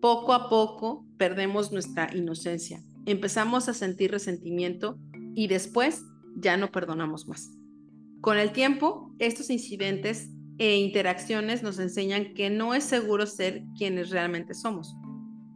Poco 0.06 0.34
a 0.34 0.50
poco 0.50 1.04
perdemos 1.18 1.72
nuestra 1.72 2.16
inocencia, 2.16 2.80
empezamos 3.08 3.68
a 3.70 3.74
sentir 3.74 4.12
resentimiento 4.12 5.00
y 5.34 5.48
después 5.48 6.04
ya 6.36 6.58
no 6.58 6.72
perdonamos 6.72 7.28
más. 7.28 7.50
Con 8.22 8.38
el 8.38 8.52
tiempo, 8.52 9.12
estos 9.18 9.50
incidentes 9.50 10.30
e 10.60 10.78
interacciones 10.78 11.64
nos 11.64 11.80
enseñan 11.80 12.36
que 12.36 12.52
no 12.52 12.76
es 12.76 12.84
seguro 12.84 13.26
ser 13.26 13.64
quienes 13.76 14.12
realmente 14.12 14.54
somos. 14.54 14.96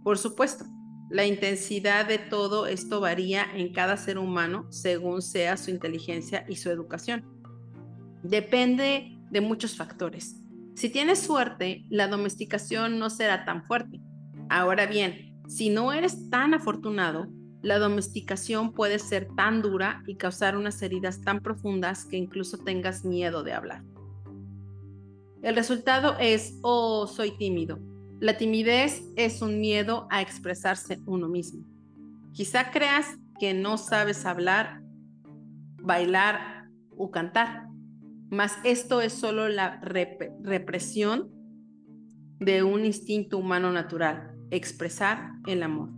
Por 0.03 0.17
supuesto, 0.17 0.65
la 1.11 1.27
intensidad 1.27 2.07
de 2.07 2.17
todo 2.17 2.65
esto 2.65 3.01
varía 3.01 3.45
en 3.53 3.71
cada 3.71 3.97
ser 3.97 4.17
humano 4.17 4.65
según 4.71 5.21
sea 5.21 5.57
su 5.57 5.69
inteligencia 5.69 6.43
y 6.49 6.55
su 6.55 6.71
educación. 6.71 7.23
Depende 8.23 9.15
de 9.29 9.41
muchos 9.41 9.77
factores. 9.77 10.41
Si 10.73 10.89
tienes 10.89 11.19
suerte, 11.19 11.85
la 11.91 12.07
domesticación 12.07 12.97
no 12.97 13.11
será 13.11 13.45
tan 13.45 13.63
fuerte. 13.67 14.01
Ahora 14.49 14.87
bien, 14.87 15.39
si 15.47 15.69
no 15.69 15.93
eres 15.93 16.29
tan 16.29 16.53
afortunado, 16.53 17.27
la 17.61 17.77
domesticación 17.77 18.73
puede 18.73 18.99
ser 18.99 19.27
tan 19.35 19.61
dura 19.61 20.03
y 20.07 20.15
causar 20.15 20.57
unas 20.57 20.81
heridas 20.81 21.21
tan 21.21 21.41
profundas 21.41 22.05
que 22.05 22.17
incluso 22.17 22.57
tengas 22.57 23.03
miedo 23.03 23.43
de 23.43 23.53
hablar. 23.53 23.83
El 25.41 25.55
resultado 25.55 26.17
es, 26.19 26.57
oh, 26.63 27.07
soy 27.07 27.37
tímido. 27.37 27.79
La 28.19 28.37
timidez 28.37 29.03
es 29.15 29.41
un 29.41 29.59
miedo 29.59 30.07
a 30.09 30.21
expresarse 30.21 30.99
uno 31.05 31.27
mismo. 31.29 31.65
Quizá 32.33 32.71
creas 32.71 33.17
que 33.39 33.53
no 33.53 33.77
sabes 33.77 34.25
hablar, 34.25 34.81
bailar 35.81 36.69
o 36.97 37.11
cantar, 37.11 37.67
mas 38.29 38.57
esto 38.63 39.01
es 39.01 39.13
solo 39.13 39.47
la 39.47 39.79
represión 39.81 41.31
de 42.39 42.63
un 42.63 42.85
instinto 42.85 43.37
humano 43.37 43.71
natural, 43.71 44.35
expresar 44.51 45.33
el 45.47 45.63
amor. 45.63 45.89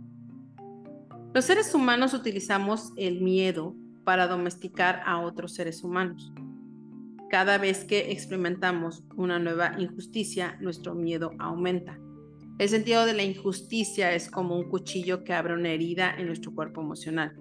Los 1.34 1.46
seres 1.46 1.74
humanos 1.74 2.12
utilizamos 2.12 2.92
el 2.96 3.20
miedo 3.22 3.74
para 4.04 4.26
domesticar 4.26 5.02
a 5.06 5.20
otros 5.20 5.54
seres 5.54 5.82
humanos. 5.82 6.32
Cada 7.30 7.56
vez 7.56 7.84
que 7.84 8.12
experimentamos 8.12 9.04
una 9.16 9.38
nueva 9.38 9.74
injusticia, 9.78 10.58
nuestro 10.60 10.94
miedo 10.94 11.30
aumenta. 11.38 11.98
El 12.58 12.68
sentido 12.68 13.06
de 13.06 13.14
la 13.14 13.22
injusticia 13.22 14.12
es 14.12 14.30
como 14.30 14.56
un 14.56 14.68
cuchillo 14.68 15.24
que 15.24 15.32
abre 15.32 15.54
una 15.54 15.70
herida 15.70 16.14
en 16.18 16.26
nuestro 16.26 16.54
cuerpo 16.54 16.82
emocional. 16.82 17.34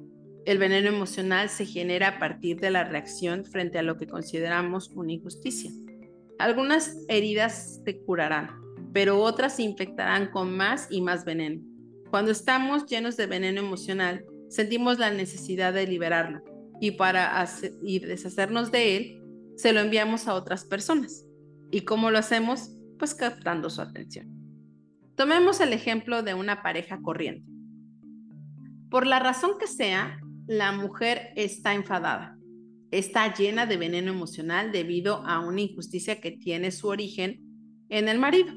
El 0.45 0.57
veneno 0.57 0.87
emocional 0.87 1.49
se 1.49 1.65
genera 1.65 2.07
a 2.07 2.19
partir 2.19 2.59
de 2.59 2.71
la 2.71 2.85
reacción 2.85 3.43
frente 3.43 3.77
a 3.77 3.83
lo 3.83 3.97
que 3.97 4.07
consideramos 4.07 4.89
una 4.95 5.11
injusticia. 5.11 5.69
Algunas 6.39 6.97
heridas 7.09 7.81
se 7.83 8.01
curarán, 8.01 8.49
pero 8.93 9.19
otras 9.19 9.55
se 9.55 9.63
infectarán 9.63 10.31
con 10.31 10.55
más 10.55 10.87
y 10.89 11.01
más 11.01 11.25
veneno. 11.25 11.61
Cuando 12.09 12.31
estamos 12.31 12.85
llenos 12.85 13.15
de 13.17 13.27
veneno 13.27 13.61
emocional, 13.61 14.25
sentimos 14.49 14.99
la 14.99 15.11
necesidad 15.11 15.73
de 15.73 15.87
liberarlo 15.87 16.41
y 16.81 16.91
para 16.91 17.47
y 17.83 17.99
deshacernos 17.99 18.71
de 18.71 18.97
él, 18.97 19.21
se 19.55 19.71
lo 19.71 19.79
enviamos 19.79 20.27
a 20.27 20.33
otras 20.33 20.65
personas. 20.65 21.25
¿Y 21.69 21.81
cómo 21.81 22.09
lo 22.09 22.17
hacemos? 22.17 22.75
Pues 22.97 23.13
captando 23.13 23.69
su 23.69 23.81
atención. 23.81 24.27
Tomemos 25.15 25.61
el 25.61 25.73
ejemplo 25.73 26.23
de 26.23 26.33
una 26.33 26.63
pareja 26.63 26.99
corriente. 27.01 27.47
Por 28.89 29.05
la 29.05 29.19
razón 29.19 29.51
que 29.59 29.67
sea, 29.67 30.19
la 30.47 30.71
mujer 30.71 31.31
está 31.35 31.75
enfadada. 31.75 32.37
Está 32.89 33.33
llena 33.33 33.67
de 33.67 33.77
veneno 33.77 34.11
emocional 34.11 34.71
debido 34.71 35.25
a 35.25 35.39
una 35.39 35.61
injusticia 35.61 36.19
que 36.19 36.31
tiene 36.31 36.71
su 36.71 36.87
origen 36.87 37.39
en 37.89 38.09
el 38.09 38.19
marido. 38.19 38.53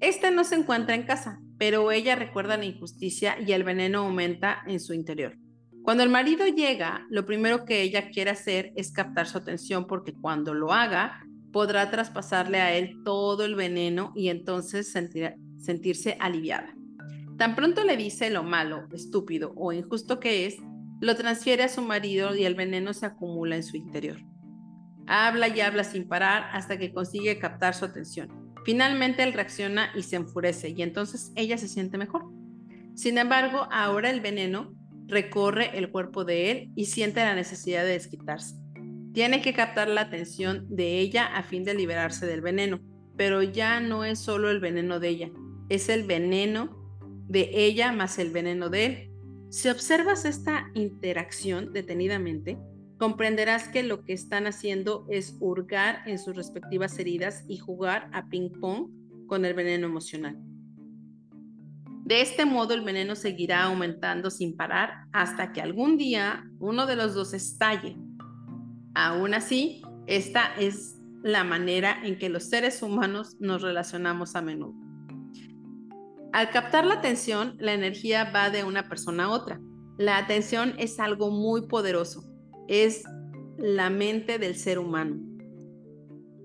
Este 0.00 0.30
no 0.30 0.44
se 0.44 0.56
encuentra 0.56 0.94
en 0.94 1.04
casa, 1.04 1.40
pero 1.58 1.90
ella 1.92 2.16
recuerda 2.16 2.56
la 2.56 2.64
injusticia 2.64 3.36
y 3.40 3.52
el 3.52 3.64
veneno 3.64 4.00
aumenta 4.00 4.62
en 4.66 4.80
su 4.80 4.92
interior. 4.92 5.38
Cuando 5.82 6.02
el 6.02 6.08
marido 6.08 6.46
llega, 6.46 7.06
lo 7.10 7.26
primero 7.26 7.64
que 7.64 7.82
ella 7.82 8.10
quiere 8.10 8.30
hacer 8.30 8.72
es 8.74 8.90
captar 8.90 9.26
su 9.26 9.38
atención 9.38 9.86
porque 9.86 10.14
cuando 10.14 10.54
lo 10.54 10.72
haga, 10.72 11.22
podrá 11.52 11.90
traspasarle 11.90 12.58
a 12.60 12.74
él 12.74 13.02
todo 13.04 13.44
el 13.44 13.54
veneno 13.54 14.12
y 14.16 14.28
entonces 14.28 14.90
sentirse 14.90 16.16
aliviada. 16.20 16.74
Tan 17.36 17.54
pronto 17.54 17.84
le 17.84 17.96
dice 17.96 18.30
lo 18.30 18.42
malo, 18.42 18.88
estúpido 18.92 19.52
o 19.56 19.72
injusto 19.72 20.20
que 20.20 20.46
es, 20.46 20.56
lo 21.00 21.16
transfiere 21.16 21.64
a 21.64 21.68
su 21.68 21.82
marido 21.82 22.34
y 22.34 22.44
el 22.44 22.54
veneno 22.54 22.92
se 22.94 23.06
acumula 23.06 23.56
en 23.56 23.62
su 23.62 23.76
interior. 23.76 24.18
Habla 25.06 25.48
y 25.48 25.60
habla 25.60 25.84
sin 25.84 26.08
parar 26.08 26.48
hasta 26.52 26.78
que 26.78 26.92
consigue 26.92 27.38
captar 27.38 27.74
su 27.74 27.84
atención. 27.84 28.43
Finalmente 28.64 29.22
él 29.22 29.32
reacciona 29.32 29.90
y 29.94 30.02
se 30.02 30.16
enfurece 30.16 30.70
y 30.70 30.82
entonces 30.82 31.32
ella 31.36 31.58
se 31.58 31.68
siente 31.68 31.98
mejor. 31.98 32.24
Sin 32.94 33.18
embargo, 33.18 33.68
ahora 33.70 34.10
el 34.10 34.20
veneno 34.20 34.74
recorre 35.06 35.76
el 35.76 35.90
cuerpo 35.90 36.24
de 36.24 36.50
él 36.50 36.72
y 36.74 36.86
siente 36.86 37.20
la 37.20 37.34
necesidad 37.34 37.82
de 37.82 37.90
desquitarse. 37.90 38.56
Tiene 39.12 39.42
que 39.42 39.52
captar 39.52 39.88
la 39.88 40.02
atención 40.02 40.66
de 40.68 40.98
ella 40.98 41.26
a 41.26 41.42
fin 41.42 41.62
de 41.64 41.74
liberarse 41.74 42.26
del 42.26 42.40
veneno, 42.40 42.80
pero 43.16 43.42
ya 43.42 43.80
no 43.80 44.04
es 44.04 44.18
solo 44.18 44.50
el 44.50 44.60
veneno 44.60 44.98
de 44.98 45.08
ella, 45.08 45.30
es 45.68 45.88
el 45.88 46.04
veneno 46.04 46.84
de 47.28 47.50
ella 47.52 47.92
más 47.92 48.18
el 48.18 48.30
veneno 48.30 48.70
de 48.70 48.86
él. 48.86 49.10
Si 49.50 49.68
observas 49.68 50.24
esta 50.24 50.70
interacción 50.74 51.72
detenidamente, 51.72 52.58
comprenderás 52.98 53.68
que 53.68 53.82
lo 53.82 54.04
que 54.04 54.12
están 54.12 54.46
haciendo 54.46 55.06
es 55.10 55.36
hurgar 55.40 56.02
en 56.06 56.18
sus 56.18 56.36
respectivas 56.36 56.98
heridas 56.98 57.44
y 57.48 57.58
jugar 57.58 58.08
a 58.12 58.28
ping-pong 58.28 58.88
con 59.26 59.44
el 59.44 59.54
veneno 59.54 59.86
emocional. 59.86 60.38
De 62.04 62.20
este 62.20 62.44
modo 62.44 62.74
el 62.74 62.82
veneno 62.82 63.14
seguirá 63.14 63.64
aumentando 63.64 64.30
sin 64.30 64.56
parar 64.56 65.06
hasta 65.12 65.52
que 65.52 65.62
algún 65.62 65.96
día 65.96 66.44
uno 66.60 66.86
de 66.86 66.96
los 66.96 67.14
dos 67.14 67.32
estalle. 67.32 67.96
Aún 68.94 69.32
así, 69.32 69.82
esta 70.06 70.54
es 70.58 71.00
la 71.22 71.44
manera 71.44 71.98
en 72.04 72.18
que 72.18 72.28
los 72.28 72.44
seres 72.44 72.82
humanos 72.82 73.36
nos 73.40 73.62
relacionamos 73.62 74.36
a 74.36 74.42
menudo. 74.42 74.74
Al 76.34 76.50
captar 76.50 76.84
la 76.84 76.94
atención, 76.94 77.56
la 77.58 77.72
energía 77.72 78.30
va 78.32 78.50
de 78.50 78.64
una 78.64 78.88
persona 78.88 79.24
a 79.24 79.30
otra. 79.30 79.60
La 79.96 80.18
atención 80.18 80.74
es 80.78 81.00
algo 81.00 81.30
muy 81.30 81.68
poderoso. 81.68 82.33
Es 82.68 83.04
la 83.58 83.90
mente 83.90 84.38
del 84.38 84.56
ser 84.56 84.78
humano. 84.78 85.20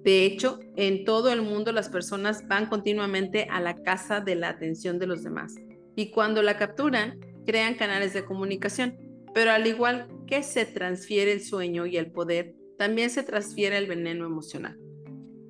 De 0.04 0.26
hecho, 0.26 0.60
en 0.76 1.04
todo 1.06 1.32
el 1.32 1.42
mundo 1.42 1.72
las 1.72 1.90
personas 1.90 2.48
van 2.48 2.68
continuamente 2.68 3.48
a 3.50 3.60
la 3.60 3.76
casa 3.76 4.22
de 4.22 4.36
la 4.36 4.50
atención 4.50 4.98
de 4.98 5.08
los 5.08 5.24
demás 5.24 5.56
y 5.96 6.12
cuando 6.12 6.42
la 6.42 6.58
capturan, 6.58 7.20
crean 7.46 7.76
canales 7.76 8.14
de 8.14 8.24
comunicación. 8.24 8.98
Pero 9.34 9.52
al 9.52 9.68
igual 9.68 10.08
que 10.28 10.44
se 10.44 10.66
transfiere 10.66 11.34
el 11.34 11.42
sueño 11.42 11.86
y 11.86 11.98
el 11.98 12.12
poder, 12.12 12.56
también 12.78 13.10
se 13.10 13.24
transfiere 13.24 13.78
el 13.78 13.88
veneno 13.88 14.26
emocional. 14.26 14.78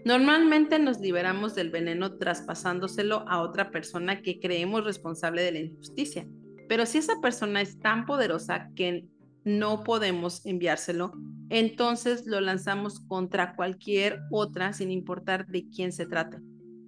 Normalmente 0.06 0.80
nos 0.80 1.00
liberamos 1.00 1.54
del 1.54 1.70
veneno 1.70 2.18
traspasándoselo 2.18 3.26
a 3.28 3.42
otra 3.42 3.70
persona 3.70 4.24
que 4.24 4.40
creemos 4.40 4.86
responsable 4.86 5.44
de 5.44 5.52
la 5.52 5.60
injusticia. 5.60 6.28
Pero 6.68 6.88
si 6.88 6.98
esa 6.98 7.22
persona 7.22 7.62
es 7.62 7.78
tan 7.80 8.08
poderosa 8.08 8.72
que 8.76 9.06
no 9.44 9.84
podemos 9.84 10.46
enviárselo, 10.46 11.14
entonces 11.50 12.26
lo 12.26 12.42
lanzamos 12.42 13.00
contra 13.00 13.56
cualquier 13.56 14.20
otra 14.32 14.74
sin 14.74 14.92
importar 14.92 15.48
de 15.48 15.68
quién 15.70 15.92
se 15.92 16.06
trate. 16.06 16.38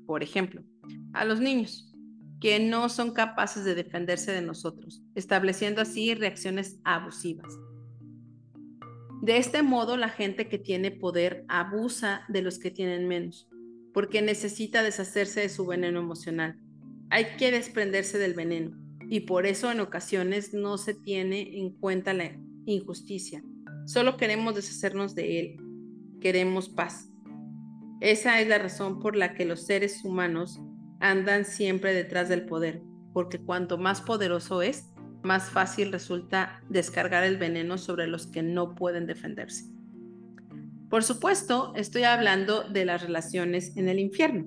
Por 0.06 0.24
ejemplo, 0.24 0.64
a 1.14 1.26
los 1.26 1.40
niños, 1.40 1.94
que 2.40 2.60
no 2.60 2.90
son 2.90 3.14
capaces 3.14 3.64
de 3.64 3.76
defenderse 3.76 4.32
de 4.32 4.42
nosotros, 4.42 5.04
estableciendo 5.16 5.82
así 5.82 6.14
reacciones 6.16 6.80
abusivas. 6.84 7.54
De 9.22 9.38
este 9.38 9.62
modo, 9.62 9.98
la 9.98 10.10
gente 10.10 10.50
que 10.50 10.58
tiene 10.58 10.90
poder 10.90 11.46
abusa 11.48 12.24
de 12.28 12.42
los 12.42 12.58
que 12.58 12.72
tienen 12.72 13.08
menos, 13.08 13.48
porque 13.94 14.24
necesita 14.24 14.82
deshacerse 14.82 15.42
de 15.42 15.50
su 15.50 15.68
veneno 15.68 16.00
emocional. 16.00 16.60
Hay 17.12 17.38
que 17.38 17.52
desprenderse 17.52 18.18
del 18.18 18.34
veneno 18.34 18.81
y 19.12 19.20
por 19.20 19.46
eso 19.46 19.70
en 19.70 19.82
ocasiones 19.82 20.54
no 20.54 20.78
se 20.78 20.94
tiene 20.94 21.60
en 21.60 21.72
cuenta 21.72 22.14
la 22.14 22.32
injusticia. 22.66 23.44
Solo 23.86 24.16
queremos 24.16 24.56
deshacernos 24.56 25.16
de 25.16 25.40
él, 25.42 25.58
queremos 26.22 26.70
paz. 26.70 27.10
Esa 28.00 28.40
es 28.40 28.48
la 28.48 28.58
razón 28.58 29.02
por 29.02 29.18
la 29.18 29.34
que 29.34 29.44
los 29.44 29.66
seres 29.66 30.06
humanos 30.06 30.62
andan 31.02 31.44
siempre 31.44 31.94
detrás 31.94 32.30
del 32.30 32.46
poder, 32.46 32.84
porque 33.12 33.38
cuanto 33.38 33.78
más 33.78 34.00
poderoso 34.00 34.62
es, 34.62 34.94
más 35.24 35.50
fácil 35.50 35.92
resulta 35.92 36.64
descargar 36.70 37.26
el 37.26 37.36
veneno 37.36 37.78
sobre 37.78 38.08
los 38.08 38.28
que 38.28 38.44
no 38.44 38.76
pueden 38.76 39.08
defenderse. 39.08 39.66
Por 40.90 41.04
supuesto, 41.04 41.74
estoy 41.76 42.04
hablando 42.04 42.64
de 42.64 42.86
las 42.86 43.02
relaciones 43.02 43.76
en 43.76 43.90
el 43.90 44.00
infierno, 44.00 44.46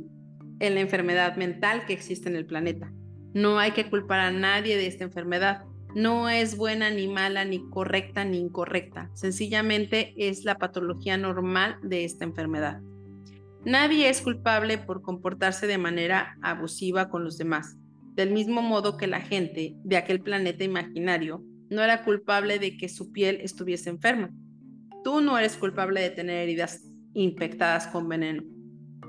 en 0.59 0.75
la 0.75 0.81
enfermedad 0.81 1.37
mental 1.37 1.85
que 1.85 1.93
existe 1.93 2.31
en 2.31 2.37
el 2.37 2.47
planeta. 2.47 2.91
No 3.35 3.59
hay 3.59 3.73
que 3.73 3.91
culpar 3.91 4.21
a 4.21 4.31
nadie 4.31 4.77
de 4.77 4.87
esta 4.87 5.03
enfermedad. 5.03 5.65
No 5.95 6.29
es 6.29 6.57
buena 6.57 6.91
ni 6.91 7.09
mala, 7.09 7.45
ni 7.45 7.69
correcta 7.69 8.25
ni 8.25 8.39
incorrecta. 8.39 9.11
Sencillamente 9.15 10.15
es 10.17 10.45
la 10.45 10.57
patología 10.57 11.17
normal 11.17 11.77
de 11.83 12.05
esta 12.05 12.25
enfermedad. 12.25 12.81
Nadie 13.65 14.09
es 14.09 14.21
culpable 14.21 14.79
por 14.79 15.03
comportarse 15.03 15.67
de 15.67 15.79
manera 15.79 16.37
abusiva 16.43 17.09
con 17.09 17.25
los 17.25 17.37
demás, 17.37 17.77
del 18.15 18.31
mismo 18.31 18.63
modo 18.63 18.97
que 18.97 19.09
la 19.09 19.21
gente 19.21 19.75
de 19.83 19.97
aquel 19.97 20.21
planeta 20.21 20.63
imaginario 20.63 21.43
no 21.71 21.83
era 21.83 22.05
culpable 22.05 22.61
de 22.61 22.77
que 22.77 22.89
su 22.89 23.11
piel 23.11 23.41
estuviese 23.41 23.91
enferma. 23.91 24.31
Tú 25.03 25.21
no 25.21 25.37
eres 25.39 25.57
culpable 25.57 26.01
de 26.01 26.11
tener 26.11 26.37
heridas 26.37 26.83
infectadas 27.15 27.89
con 27.89 28.09
veneno. 28.09 28.45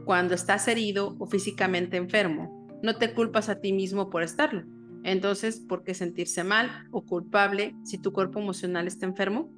Cuando 0.06 0.34
estás 0.34 0.68
herido 0.68 1.16
o 1.20 1.28
físicamente 1.28 1.98
enfermo, 1.98 2.55
no 2.82 2.98
te 2.98 3.14
culpas 3.14 3.50
a 3.50 3.60
ti 3.60 3.74
mismo 3.74 4.10
por 4.10 4.24
estarlo. 4.24 4.64
Entonces, 5.04 5.60
¿por 5.60 5.84
qué 5.84 5.94
sentirse 5.94 6.44
mal 6.44 6.88
o 6.92 7.06
culpable 7.06 7.76
si 7.84 8.00
tu 8.00 8.12
cuerpo 8.12 8.40
emocional 8.40 8.88
está 8.88 9.06
enfermo? 9.06 9.54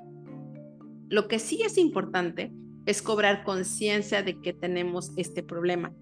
Lo 1.10 1.28
que 1.28 1.40
sí 1.40 1.62
es 1.64 1.78
importante 1.78 2.52
es 2.86 3.02
cobrar 3.02 3.44
conciencia 3.44 4.24
de 4.24 4.40
que 4.42 4.54
tenemos 4.54 5.12
este 5.16 5.44
problema, 5.44 5.94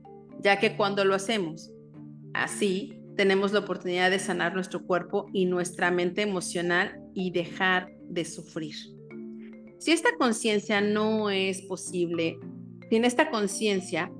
ya 0.41 0.59
que 0.59 0.75
cuando 0.75 1.05
lo 1.05 1.13
hacemos 1.13 1.71
así, 2.33 2.99
tenemos 3.15 3.53
la 3.53 3.59
oportunidad 3.59 4.11
de 4.11 4.19
sanar 4.19 4.53
nuestro 4.53 4.83
cuerpo 4.85 5.27
y 5.31 5.45
nuestra 5.45 5.91
mente 5.91 6.21
emocional 6.21 6.99
y 7.13 7.31
dejar 7.31 7.89
de 8.09 8.25
sufrir. 8.25 8.75
Si 9.79 9.91
esta 9.91 10.09
conciencia 10.17 10.81
no 10.81 11.29
es 11.29 11.61
posible, 11.63 12.39
sin 12.89 13.05
esta 13.05 13.29
conciencia 13.29 14.11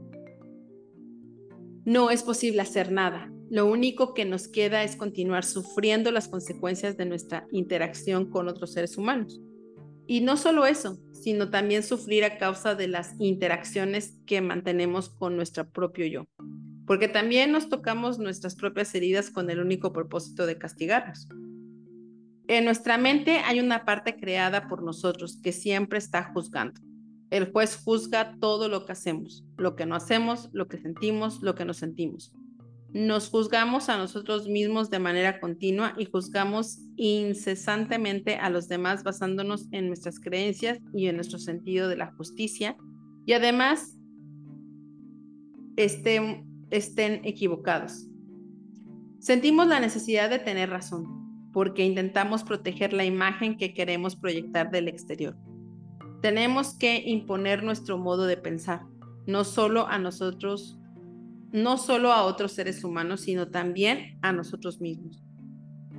no 1.86 2.10
es 2.10 2.24
posible 2.24 2.62
hacer 2.62 2.92
nada. 2.92 3.32
Lo 3.50 3.68
único 3.68 4.16
que 4.16 4.26
nos 4.26 4.48
queda 4.48 4.84
es 4.84 4.96
continuar 4.96 5.46
sufriendo 5.46 6.12
las 6.12 6.28
consecuencias 6.28 6.98
de 6.98 7.06
nuestra 7.06 7.48
interacción 7.52 8.30
con 8.32 8.48
otros 8.48 8.74
seres 8.74 8.98
humanos. 8.98 9.40
Y 10.08 10.22
no 10.22 10.36
solo 10.36 10.66
eso, 10.66 11.00
sino 11.12 11.52
también 11.52 11.84
sufrir 11.84 12.24
a 12.24 12.38
causa 12.38 12.74
de 12.74 12.88
las 12.88 13.14
interacciones 13.20 14.20
que 14.26 14.42
mantenemos 14.42 15.10
con 15.10 15.36
nuestro 15.36 15.70
propio 15.70 16.08
yo. 16.08 16.26
Porque 16.88 17.08
también 17.08 17.52
nos 17.52 17.70
tocamos 17.70 18.20
nuestras 18.20 18.56
propias 18.56 18.94
heridas 18.96 19.30
con 19.30 19.50
el 19.50 19.60
único 19.60 19.94
propósito 19.94 20.46
de 20.48 20.58
castigarnos. 20.58 21.28
En 22.48 22.66
nuestra 22.66 22.98
mente 22.98 23.38
hay 23.40 23.60
una 23.60 23.86
parte 23.86 24.16
creada 24.18 24.68
por 24.68 24.84
nosotros 24.84 25.40
que 25.42 25.52
siempre 25.52 25.98
está 25.98 26.32
juzgando. 26.32 26.80
El 27.30 27.52
juez 27.52 27.78
juzga 27.84 28.38
todo 28.40 28.70
lo 28.70 28.86
que 28.86 28.92
hacemos, 28.92 29.44
lo 29.58 29.76
que 29.76 29.86
no 29.86 29.96
hacemos, 29.96 30.50
lo 30.54 30.68
que 30.68 30.78
sentimos, 30.78 31.42
lo 31.42 31.56
que 31.56 31.66
no 31.66 31.74
sentimos. 31.74 32.34
Nos 32.94 33.30
juzgamos 33.30 33.90
a 33.90 33.98
nosotros 33.98 34.48
mismos 34.48 34.90
de 34.90 35.00
manera 35.00 35.40
continua 35.42 35.94
y 35.98 36.06
juzgamos 36.06 36.80
incesantemente 36.96 38.36
a 38.38 38.50
los 38.50 38.70
demás 38.70 39.04
basándonos 39.04 39.68
en 39.72 39.88
nuestras 39.88 40.20
creencias 40.20 40.80
y 40.94 41.08
en 41.08 41.16
nuestro 41.16 41.40
sentido 41.40 41.90
de 41.90 41.98
la 41.98 42.14
justicia 42.14 42.78
y 43.26 43.34
además 43.34 43.98
estén, 45.76 46.46
estén 46.70 47.22
equivocados. 47.26 48.08
Sentimos 49.20 49.68
la 49.68 49.80
necesidad 49.80 50.30
de 50.30 50.40
tener 50.40 50.70
razón 50.70 51.52
porque 51.52 51.84
intentamos 51.84 52.44
proteger 52.44 52.94
la 52.94 53.06
imagen 53.06 53.58
que 53.58 53.74
queremos 53.74 54.16
proyectar 54.16 54.72
del 54.72 54.88
exterior. 54.88 55.36
Tenemos 56.26 56.74
que 56.74 57.04
imponer 57.06 57.62
nuestro 57.62 58.00
modo 58.00 58.26
de 58.26 58.36
pensar, 58.36 58.82
no 59.28 59.44
solo 59.44 59.86
a 59.88 60.00
nosotros 60.00 60.80
no 61.52 61.78
solo 61.78 62.12
a 62.12 62.24
otros 62.24 62.54
seres 62.54 62.84
humanos, 62.84 63.22
sino 63.22 63.50
también 63.50 64.18
a 64.24 64.34
nosotros 64.34 64.82
mismos. 64.82 65.24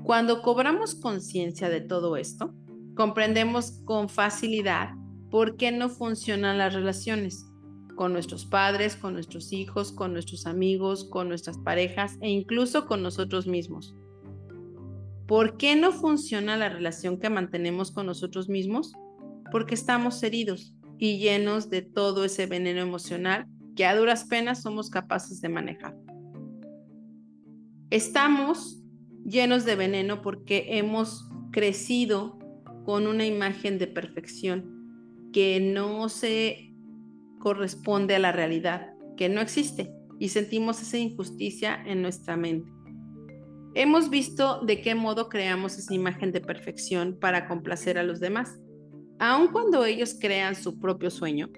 Cuando 0.02 0.42
cobramos 0.42 0.96
conciencia 0.96 1.68
de 1.68 1.80
todo 1.80 2.16
esto, 2.16 2.52
comprendemos 2.96 3.80
con 3.84 4.08
facilidad 4.08 4.90
por 5.30 5.56
qué 5.56 5.70
no 5.70 5.88
funcionan 5.88 6.58
las 6.58 6.74
relaciones 6.74 7.46
con 7.94 8.12
nuestros 8.12 8.46
padres, 8.46 8.96
con 8.96 9.12
nuestros 9.12 9.52
hijos, 9.52 9.92
con 9.92 10.12
nuestros 10.12 10.44
amigos, 10.48 11.04
con 11.04 11.28
nuestras 11.28 11.56
parejas 11.58 12.18
e 12.20 12.30
incluso 12.30 12.86
con 12.86 13.00
nosotros 13.00 13.46
mismos. 13.46 13.94
¿Por 15.28 15.56
qué 15.56 15.76
no 15.76 15.92
funciona 15.92 16.56
la 16.56 16.68
relación 16.68 17.20
que 17.20 17.30
mantenemos 17.30 17.92
con 17.92 18.06
nosotros 18.06 18.48
mismos? 18.48 18.92
Porque 19.56 19.74
estamos 19.74 20.22
heridos 20.22 20.74
y 20.98 21.16
llenos 21.16 21.70
de 21.70 21.80
todo 21.80 22.26
ese 22.26 22.44
veneno 22.44 22.82
emocional 22.82 23.46
que 23.74 23.86
a 23.86 23.96
duras 23.96 24.26
penas 24.26 24.60
somos 24.60 24.90
capaces 24.90 25.40
de 25.40 25.48
manejar. 25.48 25.96
Estamos 27.88 28.82
llenos 29.24 29.64
de 29.64 29.74
veneno 29.74 30.20
porque 30.20 30.66
hemos 30.76 31.30
crecido 31.52 32.38
con 32.84 33.06
una 33.06 33.24
imagen 33.24 33.78
de 33.78 33.86
perfección 33.86 35.30
que 35.32 35.58
no 35.58 36.10
se 36.10 36.74
corresponde 37.38 38.14
a 38.14 38.18
la 38.18 38.32
realidad, 38.32 38.92
que 39.16 39.30
no 39.30 39.40
existe, 39.40 39.90
y 40.18 40.28
sentimos 40.28 40.82
esa 40.82 40.98
injusticia 40.98 41.82
en 41.86 42.02
nuestra 42.02 42.36
mente. 42.36 42.70
Hemos 43.74 44.10
visto 44.10 44.60
de 44.60 44.82
qué 44.82 44.94
modo 44.94 45.30
creamos 45.30 45.78
esa 45.78 45.94
imagen 45.94 46.30
de 46.30 46.42
perfección 46.42 47.16
para 47.18 47.48
complacer 47.48 47.96
a 47.96 48.02
los 48.02 48.20
demás, 48.20 48.58
aun 49.18 49.48
cuando 49.48 49.84
ellos 49.84 50.16
crean 50.20 50.54
su 50.54 50.78
propio 50.78 51.10
sueño 51.10 51.50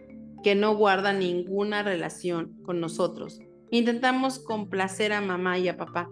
que 0.43 0.55
no 0.55 0.77
guarda 0.77 1.13
ninguna 1.13 1.83
relación 1.83 2.55
con 2.63 2.81
nosotros. 2.81 3.41
Intentamos 3.71 4.39
complacer 4.39 5.13
a 5.13 5.21
mamá 5.21 5.59
y 5.59 5.69
a 5.69 5.77
papá. 5.77 6.11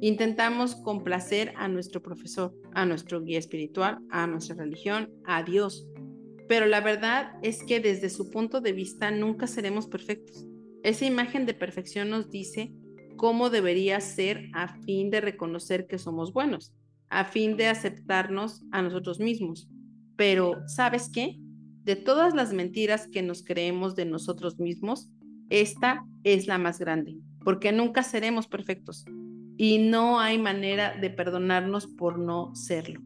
Intentamos 0.00 0.76
complacer 0.76 1.52
a 1.56 1.66
nuestro 1.68 2.00
profesor, 2.00 2.54
a 2.72 2.86
nuestro 2.86 3.22
guía 3.22 3.38
espiritual, 3.38 3.98
a 4.10 4.26
nuestra 4.26 4.56
religión, 4.56 5.10
a 5.26 5.42
Dios. 5.42 5.88
Pero 6.46 6.66
la 6.66 6.80
verdad 6.80 7.32
es 7.42 7.64
que 7.64 7.80
desde 7.80 8.08
su 8.08 8.30
punto 8.30 8.60
de 8.60 8.72
vista 8.72 9.10
nunca 9.10 9.46
seremos 9.46 9.88
perfectos. 9.88 10.46
Esa 10.84 11.04
imagen 11.04 11.44
de 11.46 11.54
perfección 11.54 12.10
nos 12.10 12.30
dice 12.30 12.72
cómo 13.16 13.50
debería 13.50 14.00
ser 14.00 14.48
a 14.54 14.80
fin 14.82 15.10
de 15.10 15.20
reconocer 15.20 15.86
que 15.88 15.98
somos 15.98 16.32
buenos, 16.32 16.72
a 17.10 17.24
fin 17.24 17.56
de 17.56 17.66
aceptarnos 17.66 18.62
a 18.70 18.80
nosotros 18.80 19.18
mismos. 19.18 19.68
Pero, 20.18 20.56
¿sabes 20.66 21.08
qué? 21.10 21.38
de 21.88 21.96
todas 21.96 22.34
las 22.34 22.52
mentiras 22.52 23.08
que 23.08 23.22
nos 23.22 23.42
creemos 23.42 23.96
de 23.96 24.04
nosotros 24.04 24.58
mismos, 24.58 25.10
esta 25.48 26.04
es 26.22 26.46
la 26.46 26.58
más 26.58 26.78
grande, 26.78 27.16
porque 27.42 27.72
nunca 27.72 28.02
seremos 28.02 28.46
perfectos 28.46 29.06
y 29.56 29.78
no 29.78 30.20
hay 30.20 30.36
manera 30.36 30.94
de 31.00 31.08
perdonarnos 31.08 31.86
por 31.86 32.18
no 32.18 32.54
serlo. 32.54 33.00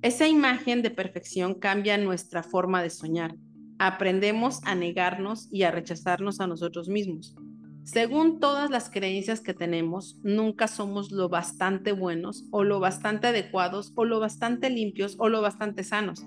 Esa 0.00 0.26
imagen 0.28 0.80
de 0.80 0.88
perfección 0.92 1.52
cambia 1.52 1.98
nuestra 1.98 2.42
forma 2.42 2.82
de 2.82 2.88
soñar. 2.88 3.36
Aprendemos 3.78 4.60
a 4.64 4.74
negarnos 4.74 5.46
y 5.52 5.64
a 5.64 5.70
rechazarnos 5.70 6.40
a 6.40 6.46
nosotros 6.46 6.88
mismos. 6.88 7.36
Según 7.84 8.38
todas 8.38 8.70
las 8.70 8.90
creencias 8.90 9.40
que 9.40 9.54
tenemos, 9.54 10.16
nunca 10.22 10.68
somos 10.68 11.10
lo 11.10 11.28
bastante 11.28 11.90
buenos 11.90 12.44
o 12.52 12.62
lo 12.62 12.78
bastante 12.78 13.26
adecuados 13.28 13.92
o 13.96 14.04
lo 14.04 14.20
bastante 14.20 14.70
limpios 14.70 15.16
o 15.18 15.28
lo 15.28 15.42
bastante 15.42 15.82
sanos. 15.82 16.24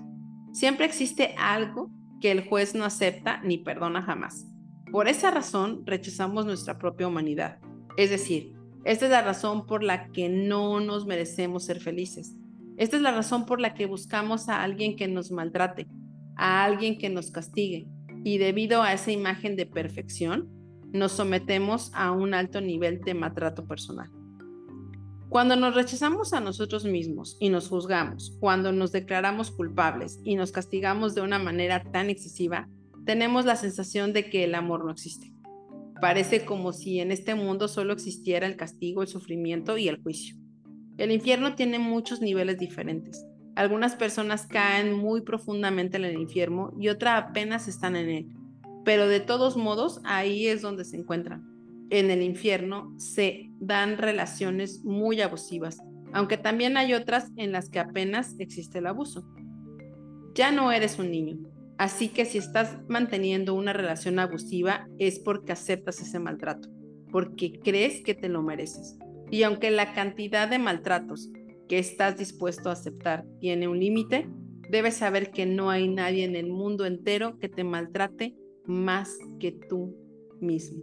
Siempre 0.52 0.84
existe 0.84 1.34
algo 1.38 1.90
que 2.20 2.30
el 2.30 2.46
juez 2.46 2.74
no 2.74 2.84
acepta 2.84 3.40
ni 3.42 3.56
perdona 3.56 4.02
jamás. 4.02 4.46
Por 4.92 5.08
esa 5.08 5.30
razón 5.30 5.82
rechazamos 5.86 6.44
nuestra 6.44 6.78
propia 6.78 7.08
humanidad. 7.08 7.58
Es 7.96 8.10
decir, 8.10 8.52
esta 8.84 9.06
es 9.06 9.10
la 9.10 9.22
razón 9.22 9.66
por 9.66 9.82
la 9.82 10.12
que 10.12 10.28
no 10.28 10.80
nos 10.80 11.06
merecemos 11.06 11.64
ser 11.64 11.80
felices. 11.80 12.36
Esta 12.76 12.96
es 12.96 13.02
la 13.02 13.12
razón 13.12 13.46
por 13.46 13.60
la 13.60 13.72
que 13.72 13.86
buscamos 13.86 14.50
a 14.50 14.62
alguien 14.62 14.96
que 14.96 15.08
nos 15.08 15.30
maltrate, 15.30 15.88
a 16.36 16.64
alguien 16.64 16.98
que 16.98 17.08
nos 17.08 17.30
castigue. 17.30 17.88
Y 18.24 18.36
debido 18.38 18.82
a 18.82 18.92
esa 18.92 19.10
imagen 19.10 19.56
de 19.56 19.66
perfección, 19.66 20.55
nos 20.96 21.12
sometemos 21.12 21.90
a 21.94 22.10
un 22.10 22.34
alto 22.34 22.60
nivel 22.60 23.00
de 23.00 23.14
maltrato 23.14 23.66
personal. 23.66 24.10
Cuando 25.28 25.56
nos 25.56 25.74
rechazamos 25.74 26.32
a 26.32 26.40
nosotros 26.40 26.84
mismos 26.84 27.36
y 27.40 27.48
nos 27.48 27.68
juzgamos, 27.68 28.36
cuando 28.40 28.72
nos 28.72 28.92
declaramos 28.92 29.50
culpables 29.50 30.20
y 30.24 30.36
nos 30.36 30.52
castigamos 30.52 31.14
de 31.14 31.20
una 31.20 31.38
manera 31.38 31.82
tan 31.82 32.10
excesiva, 32.10 32.68
tenemos 33.04 33.44
la 33.44 33.56
sensación 33.56 34.12
de 34.12 34.30
que 34.30 34.44
el 34.44 34.54
amor 34.54 34.84
no 34.84 34.90
existe. 34.90 35.32
Parece 36.00 36.44
como 36.44 36.72
si 36.72 37.00
en 37.00 37.10
este 37.10 37.34
mundo 37.34 37.68
solo 37.68 37.92
existiera 37.92 38.46
el 38.46 38.56
castigo, 38.56 39.02
el 39.02 39.08
sufrimiento 39.08 39.78
y 39.78 39.88
el 39.88 40.02
juicio. 40.02 40.36
El 40.98 41.10
infierno 41.10 41.54
tiene 41.54 41.78
muchos 41.78 42.20
niveles 42.20 42.58
diferentes. 42.58 43.24
Algunas 43.54 43.96
personas 43.96 44.46
caen 44.46 44.92
muy 44.92 45.22
profundamente 45.22 45.96
en 45.96 46.04
el 46.04 46.20
infierno 46.20 46.72
y 46.78 46.88
otras 46.88 47.24
apenas 47.24 47.68
están 47.68 47.96
en 47.96 48.10
él. 48.10 48.35
Pero 48.86 49.08
de 49.08 49.18
todos 49.18 49.56
modos, 49.56 50.00
ahí 50.04 50.46
es 50.46 50.62
donde 50.62 50.84
se 50.84 50.96
encuentran. 50.96 51.44
En 51.90 52.08
el 52.08 52.22
infierno 52.22 52.94
se 52.98 53.50
dan 53.58 53.98
relaciones 53.98 54.84
muy 54.84 55.20
abusivas, 55.20 55.82
aunque 56.12 56.36
también 56.36 56.76
hay 56.76 56.94
otras 56.94 57.32
en 57.36 57.50
las 57.50 57.68
que 57.68 57.80
apenas 57.80 58.36
existe 58.38 58.78
el 58.78 58.86
abuso. 58.86 59.26
Ya 60.36 60.52
no 60.52 60.70
eres 60.70 61.00
un 61.00 61.10
niño, 61.10 61.36
así 61.78 62.10
que 62.10 62.26
si 62.26 62.38
estás 62.38 62.78
manteniendo 62.88 63.54
una 63.54 63.72
relación 63.72 64.20
abusiva 64.20 64.86
es 65.00 65.18
porque 65.18 65.50
aceptas 65.50 66.00
ese 66.00 66.20
maltrato, 66.20 66.68
porque 67.10 67.58
crees 67.58 68.04
que 68.04 68.14
te 68.14 68.28
lo 68.28 68.40
mereces. 68.40 68.98
Y 69.32 69.42
aunque 69.42 69.72
la 69.72 69.94
cantidad 69.94 70.46
de 70.46 70.60
maltratos 70.60 71.28
que 71.68 71.80
estás 71.80 72.18
dispuesto 72.18 72.68
a 72.68 72.74
aceptar 72.74 73.24
tiene 73.40 73.66
un 73.66 73.80
límite, 73.80 74.28
debes 74.70 74.94
saber 74.94 75.32
que 75.32 75.44
no 75.44 75.70
hay 75.70 75.88
nadie 75.88 76.22
en 76.22 76.36
el 76.36 76.46
mundo 76.46 76.86
entero 76.86 77.36
que 77.40 77.48
te 77.48 77.64
maltrate 77.64 78.36
más 78.66 79.16
que 79.40 79.52
tú 79.52 79.96
mismo. 80.40 80.82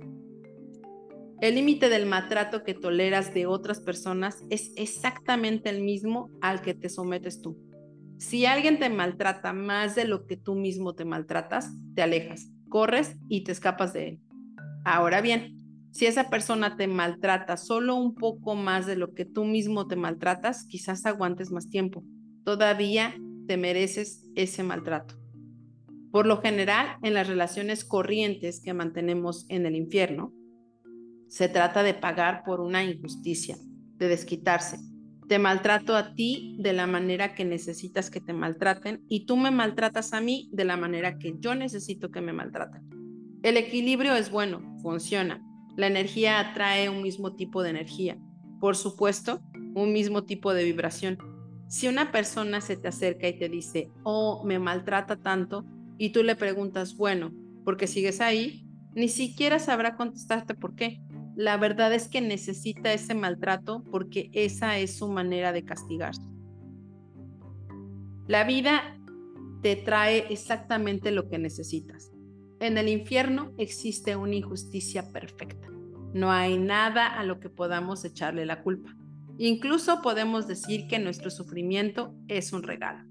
El 1.41 1.55
límite 1.55 1.89
del 1.89 2.05
maltrato 2.05 2.63
que 2.63 2.73
toleras 2.73 3.33
de 3.33 3.45
otras 3.45 3.81
personas 3.81 4.43
es 4.49 4.71
exactamente 4.77 5.69
el 5.69 5.81
mismo 5.81 6.29
al 6.41 6.61
que 6.61 6.73
te 6.73 6.87
sometes 6.87 7.41
tú. 7.41 7.57
Si 8.17 8.45
alguien 8.45 8.79
te 8.79 8.89
maltrata 8.89 9.51
más 9.51 9.95
de 9.95 10.05
lo 10.05 10.25
que 10.25 10.37
tú 10.37 10.55
mismo 10.55 10.95
te 10.95 11.03
maltratas, 11.03 11.69
te 11.95 12.01
alejas, 12.01 12.49
corres 12.69 13.17
y 13.27 13.43
te 13.43 13.51
escapas 13.51 13.91
de 13.91 14.07
él. 14.07 14.19
Ahora 14.85 15.19
bien, 15.19 15.57
si 15.91 16.05
esa 16.05 16.29
persona 16.29 16.77
te 16.77 16.87
maltrata 16.87 17.57
solo 17.57 17.95
un 17.95 18.15
poco 18.15 18.55
más 18.55 18.85
de 18.85 18.95
lo 18.95 19.13
que 19.13 19.25
tú 19.25 19.43
mismo 19.43 19.87
te 19.87 19.95
maltratas, 19.95 20.65
quizás 20.65 21.05
aguantes 21.05 21.51
más 21.51 21.69
tiempo. 21.69 22.03
Todavía 22.45 23.15
te 23.47 23.57
mereces 23.57 24.25
ese 24.35 24.63
maltrato. 24.63 25.22
Por 26.13 26.27
lo 26.27 26.39
general, 26.43 26.97
en 27.01 27.15
las 27.15 27.27
relaciones 27.27 27.83
corrientes 27.83 28.61
que 28.61 28.75
mantenemos 28.75 29.47
en 29.49 29.65
el 29.65 29.75
infierno, 29.75 30.31
se 31.27 31.49
trata 31.49 31.81
de 31.81 31.95
pagar 31.95 32.43
por 32.45 32.61
una 32.61 32.83
injusticia, 32.83 33.57
de 33.97 34.09
desquitarse. 34.09 34.77
Te 35.27 35.39
maltrato 35.39 35.95
a 35.95 36.13
ti 36.13 36.55
de 36.59 36.71
la 36.71 36.85
manera 36.85 37.33
que 37.33 37.45
necesitas 37.45 38.11
que 38.11 38.21
te 38.21 38.31
maltraten 38.31 39.03
y 39.09 39.25
tú 39.25 39.37
me 39.37 39.49
maltratas 39.49 40.13
a 40.13 40.21
mí 40.21 40.51
de 40.53 40.65
la 40.65 40.77
manera 40.77 41.17
que 41.17 41.33
yo 41.39 41.55
necesito 41.55 42.11
que 42.11 42.21
me 42.21 42.31
maltraten. 42.31 42.83
El 43.41 43.57
equilibrio 43.57 44.13
es 44.13 44.29
bueno, 44.29 44.77
funciona, 44.83 45.43
la 45.75 45.87
energía 45.87 46.39
atrae 46.39 46.89
un 46.89 47.01
mismo 47.01 47.35
tipo 47.35 47.63
de 47.63 47.71
energía. 47.71 48.19
Por 48.59 48.75
supuesto, 48.75 49.41
un 49.73 49.91
mismo 49.91 50.25
tipo 50.25 50.53
de 50.53 50.63
vibración. 50.63 51.17
Si 51.67 51.87
una 51.87 52.11
persona 52.11 52.61
se 52.61 52.77
te 52.77 52.89
acerca 52.89 53.27
y 53.27 53.39
te 53.39 53.49
dice, 53.49 53.89
oh, 54.03 54.43
me 54.45 54.59
maltrata 54.59 55.15
tanto, 55.15 55.65
y 56.03 56.09
tú 56.09 56.21
le 56.21 56.35
preguntas, 56.35 56.97
bueno, 56.97 57.31
¿por 57.63 57.77
qué 57.77 57.87
sigues 57.87 58.19
ahí? 58.19 58.67
Ni 58.93 59.07
siquiera 59.07 59.57
sabrá 59.57 59.95
contestarte 59.95 60.53
por 60.53 60.75
qué. 60.75 61.01
La 61.33 61.55
verdad 61.55 61.93
es 61.93 62.09
que 62.09 62.19
necesita 62.19 62.91
ese 62.91 63.13
maltrato 63.13 63.85
porque 63.89 64.29
esa 64.33 64.77
es 64.79 64.97
su 64.97 65.07
manera 65.07 65.53
de 65.53 65.63
castigarse. 65.63 66.29
La 68.27 68.43
vida 68.43 68.99
te 69.61 69.77
trae 69.77 70.25
exactamente 70.29 71.11
lo 71.11 71.29
que 71.29 71.39
necesitas. 71.39 72.11
En 72.59 72.77
el 72.77 72.89
infierno 72.89 73.53
existe 73.57 74.17
una 74.17 74.35
injusticia 74.35 75.09
perfecta. 75.13 75.69
No 76.13 76.33
hay 76.33 76.57
nada 76.57 77.17
a 77.17 77.23
lo 77.23 77.39
que 77.39 77.49
podamos 77.49 78.03
echarle 78.03 78.45
la 78.45 78.61
culpa. 78.61 78.93
Incluso 79.37 80.01
podemos 80.01 80.49
decir 80.49 80.87
que 80.89 80.99
nuestro 80.99 81.31
sufrimiento 81.31 82.13
es 82.27 82.51
un 82.51 82.63
regalo. 82.63 83.09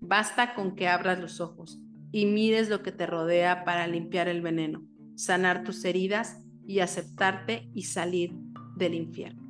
Basta 0.00 0.54
con 0.54 0.76
que 0.76 0.86
abras 0.86 1.18
los 1.18 1.40
ojos 1.40 1.80
y 2.12 2.26
mires 2.26 2.68
lo 2.68 2.82
que 2.82 2.92
te 2.92 3.06
rodea 3.06 3.64
para 3.64 3.86
limpiar 3.86 4.28
el 4.28 4.42
veneno, 4.42 4.82
sanar 5.14 5.64
tus 5.64 5.84
heridas 5.84 6.38
y 6.66 6.80
aceptarte 6.80 7.68
y 7.74 7.84
salir 7.84 8.32
del 8.76 8.94
infierno. 8.94 9.42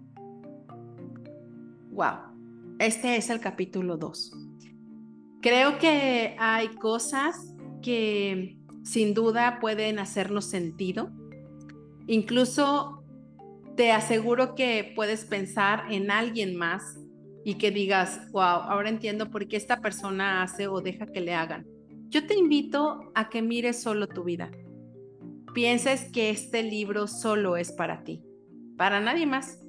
Wow, 1.90 2.76
este 2.78 3.16
es 3.16 3.30
el 3.30 3.40
capítulo 3.40 3.96
2. 3.96 4.32
Creo 5.40 5.78
que 5.78 6.36
hay 6.38 6.68
cosas 6.68 7.54
que 7.82 8.56
sin 8.82 9.14
duda 9.14 9.58
pueden 9.60 9.98
hacernos 9.98 10.46
sentido. 10.46 11.10
Incluso 12.06 13.04
te 13.76 13.92
aseguro 13.92 14.54
que 14.54 14.92
puedes 14.96 15.24
pensar 15.24 15.84
en 15.90 16.10
alguien 16.10 16.56
más 16.56 16.98
y 17.44 17.54
que 17.54 17.70
digas, 17.70 18.30
wow, 18.32 18.42
ahora 18.42 18.88
entiendo 18.88 19.30
por 19.30 19.46
qué 19.46 19.56
esta 19.56 19.80
persona 19.80 20.42
hace 20.42 20.66
o 20.66 20.80
deja 20.80 21.06
que 21.06 21.20
le 21.20 21.34
hagan. 21.34 21.66
Yo 22.10 22.26
te 22.26 22.34
invito 22.34 23.12
a 23.14 23.28
que 23.28 23.42
mires 23.42 23.82
solo 23.82 24.08
tu 24.08 24.24
vida. 24.24 24.50
Pienses 25.52 26.10
que 26.10 26.30
este 26.30 26.62
libro 26.62 27.06
solo 27.06 27.58
es 27.58 27.70
para 27.70 28.02
ti, 28.02 28.22
para 28.78 28.98
nadie 29.00 29.26
más. 29.26 29.62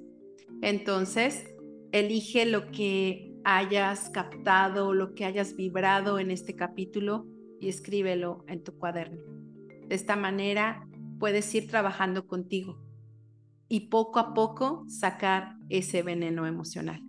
Entonces, 0.62 1.44
elige 1.92 2.46
lo 2.46 2.72
que 2.72 3.36
hayas 3.44 4.10
captado, 4.10 4.94
lo 4.94 5.16
que 5.16 5.26
hayas 5.26 5.58
vibrado 5.58 6.18
en 6.18 6.32
este 6.32 6.56
capítulo 6.56 7.28
y 7.60 7.68
escríbelo 7.68 8.46
en 8.48 8.64
tu 8.64 8.78
cuaderno. 8.78 9.22
De 9.88 9.96
esta 9.96 10.16
manera 10.16 10.88
puedes 11.20 11.54
ir 11.56 11.68
trabajando 11.68 12.26
contigo 12.26 12.80
y 13.68 13.90
poco 13.90 14.20
a 14.20 14.34
poco 14.34 14.86
sacar 14.88 15.58
ese 15.68 16.04
veneno 16.04 16.48
emocional. 16.48 17.02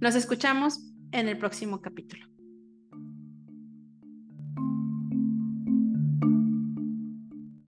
Nos 0.00 0.14
escuchamos 0.14 0.80
en 1.12 1.28
el 1.28 1.36
próximo 1.36 1.82
capítulo. 1.82 2.37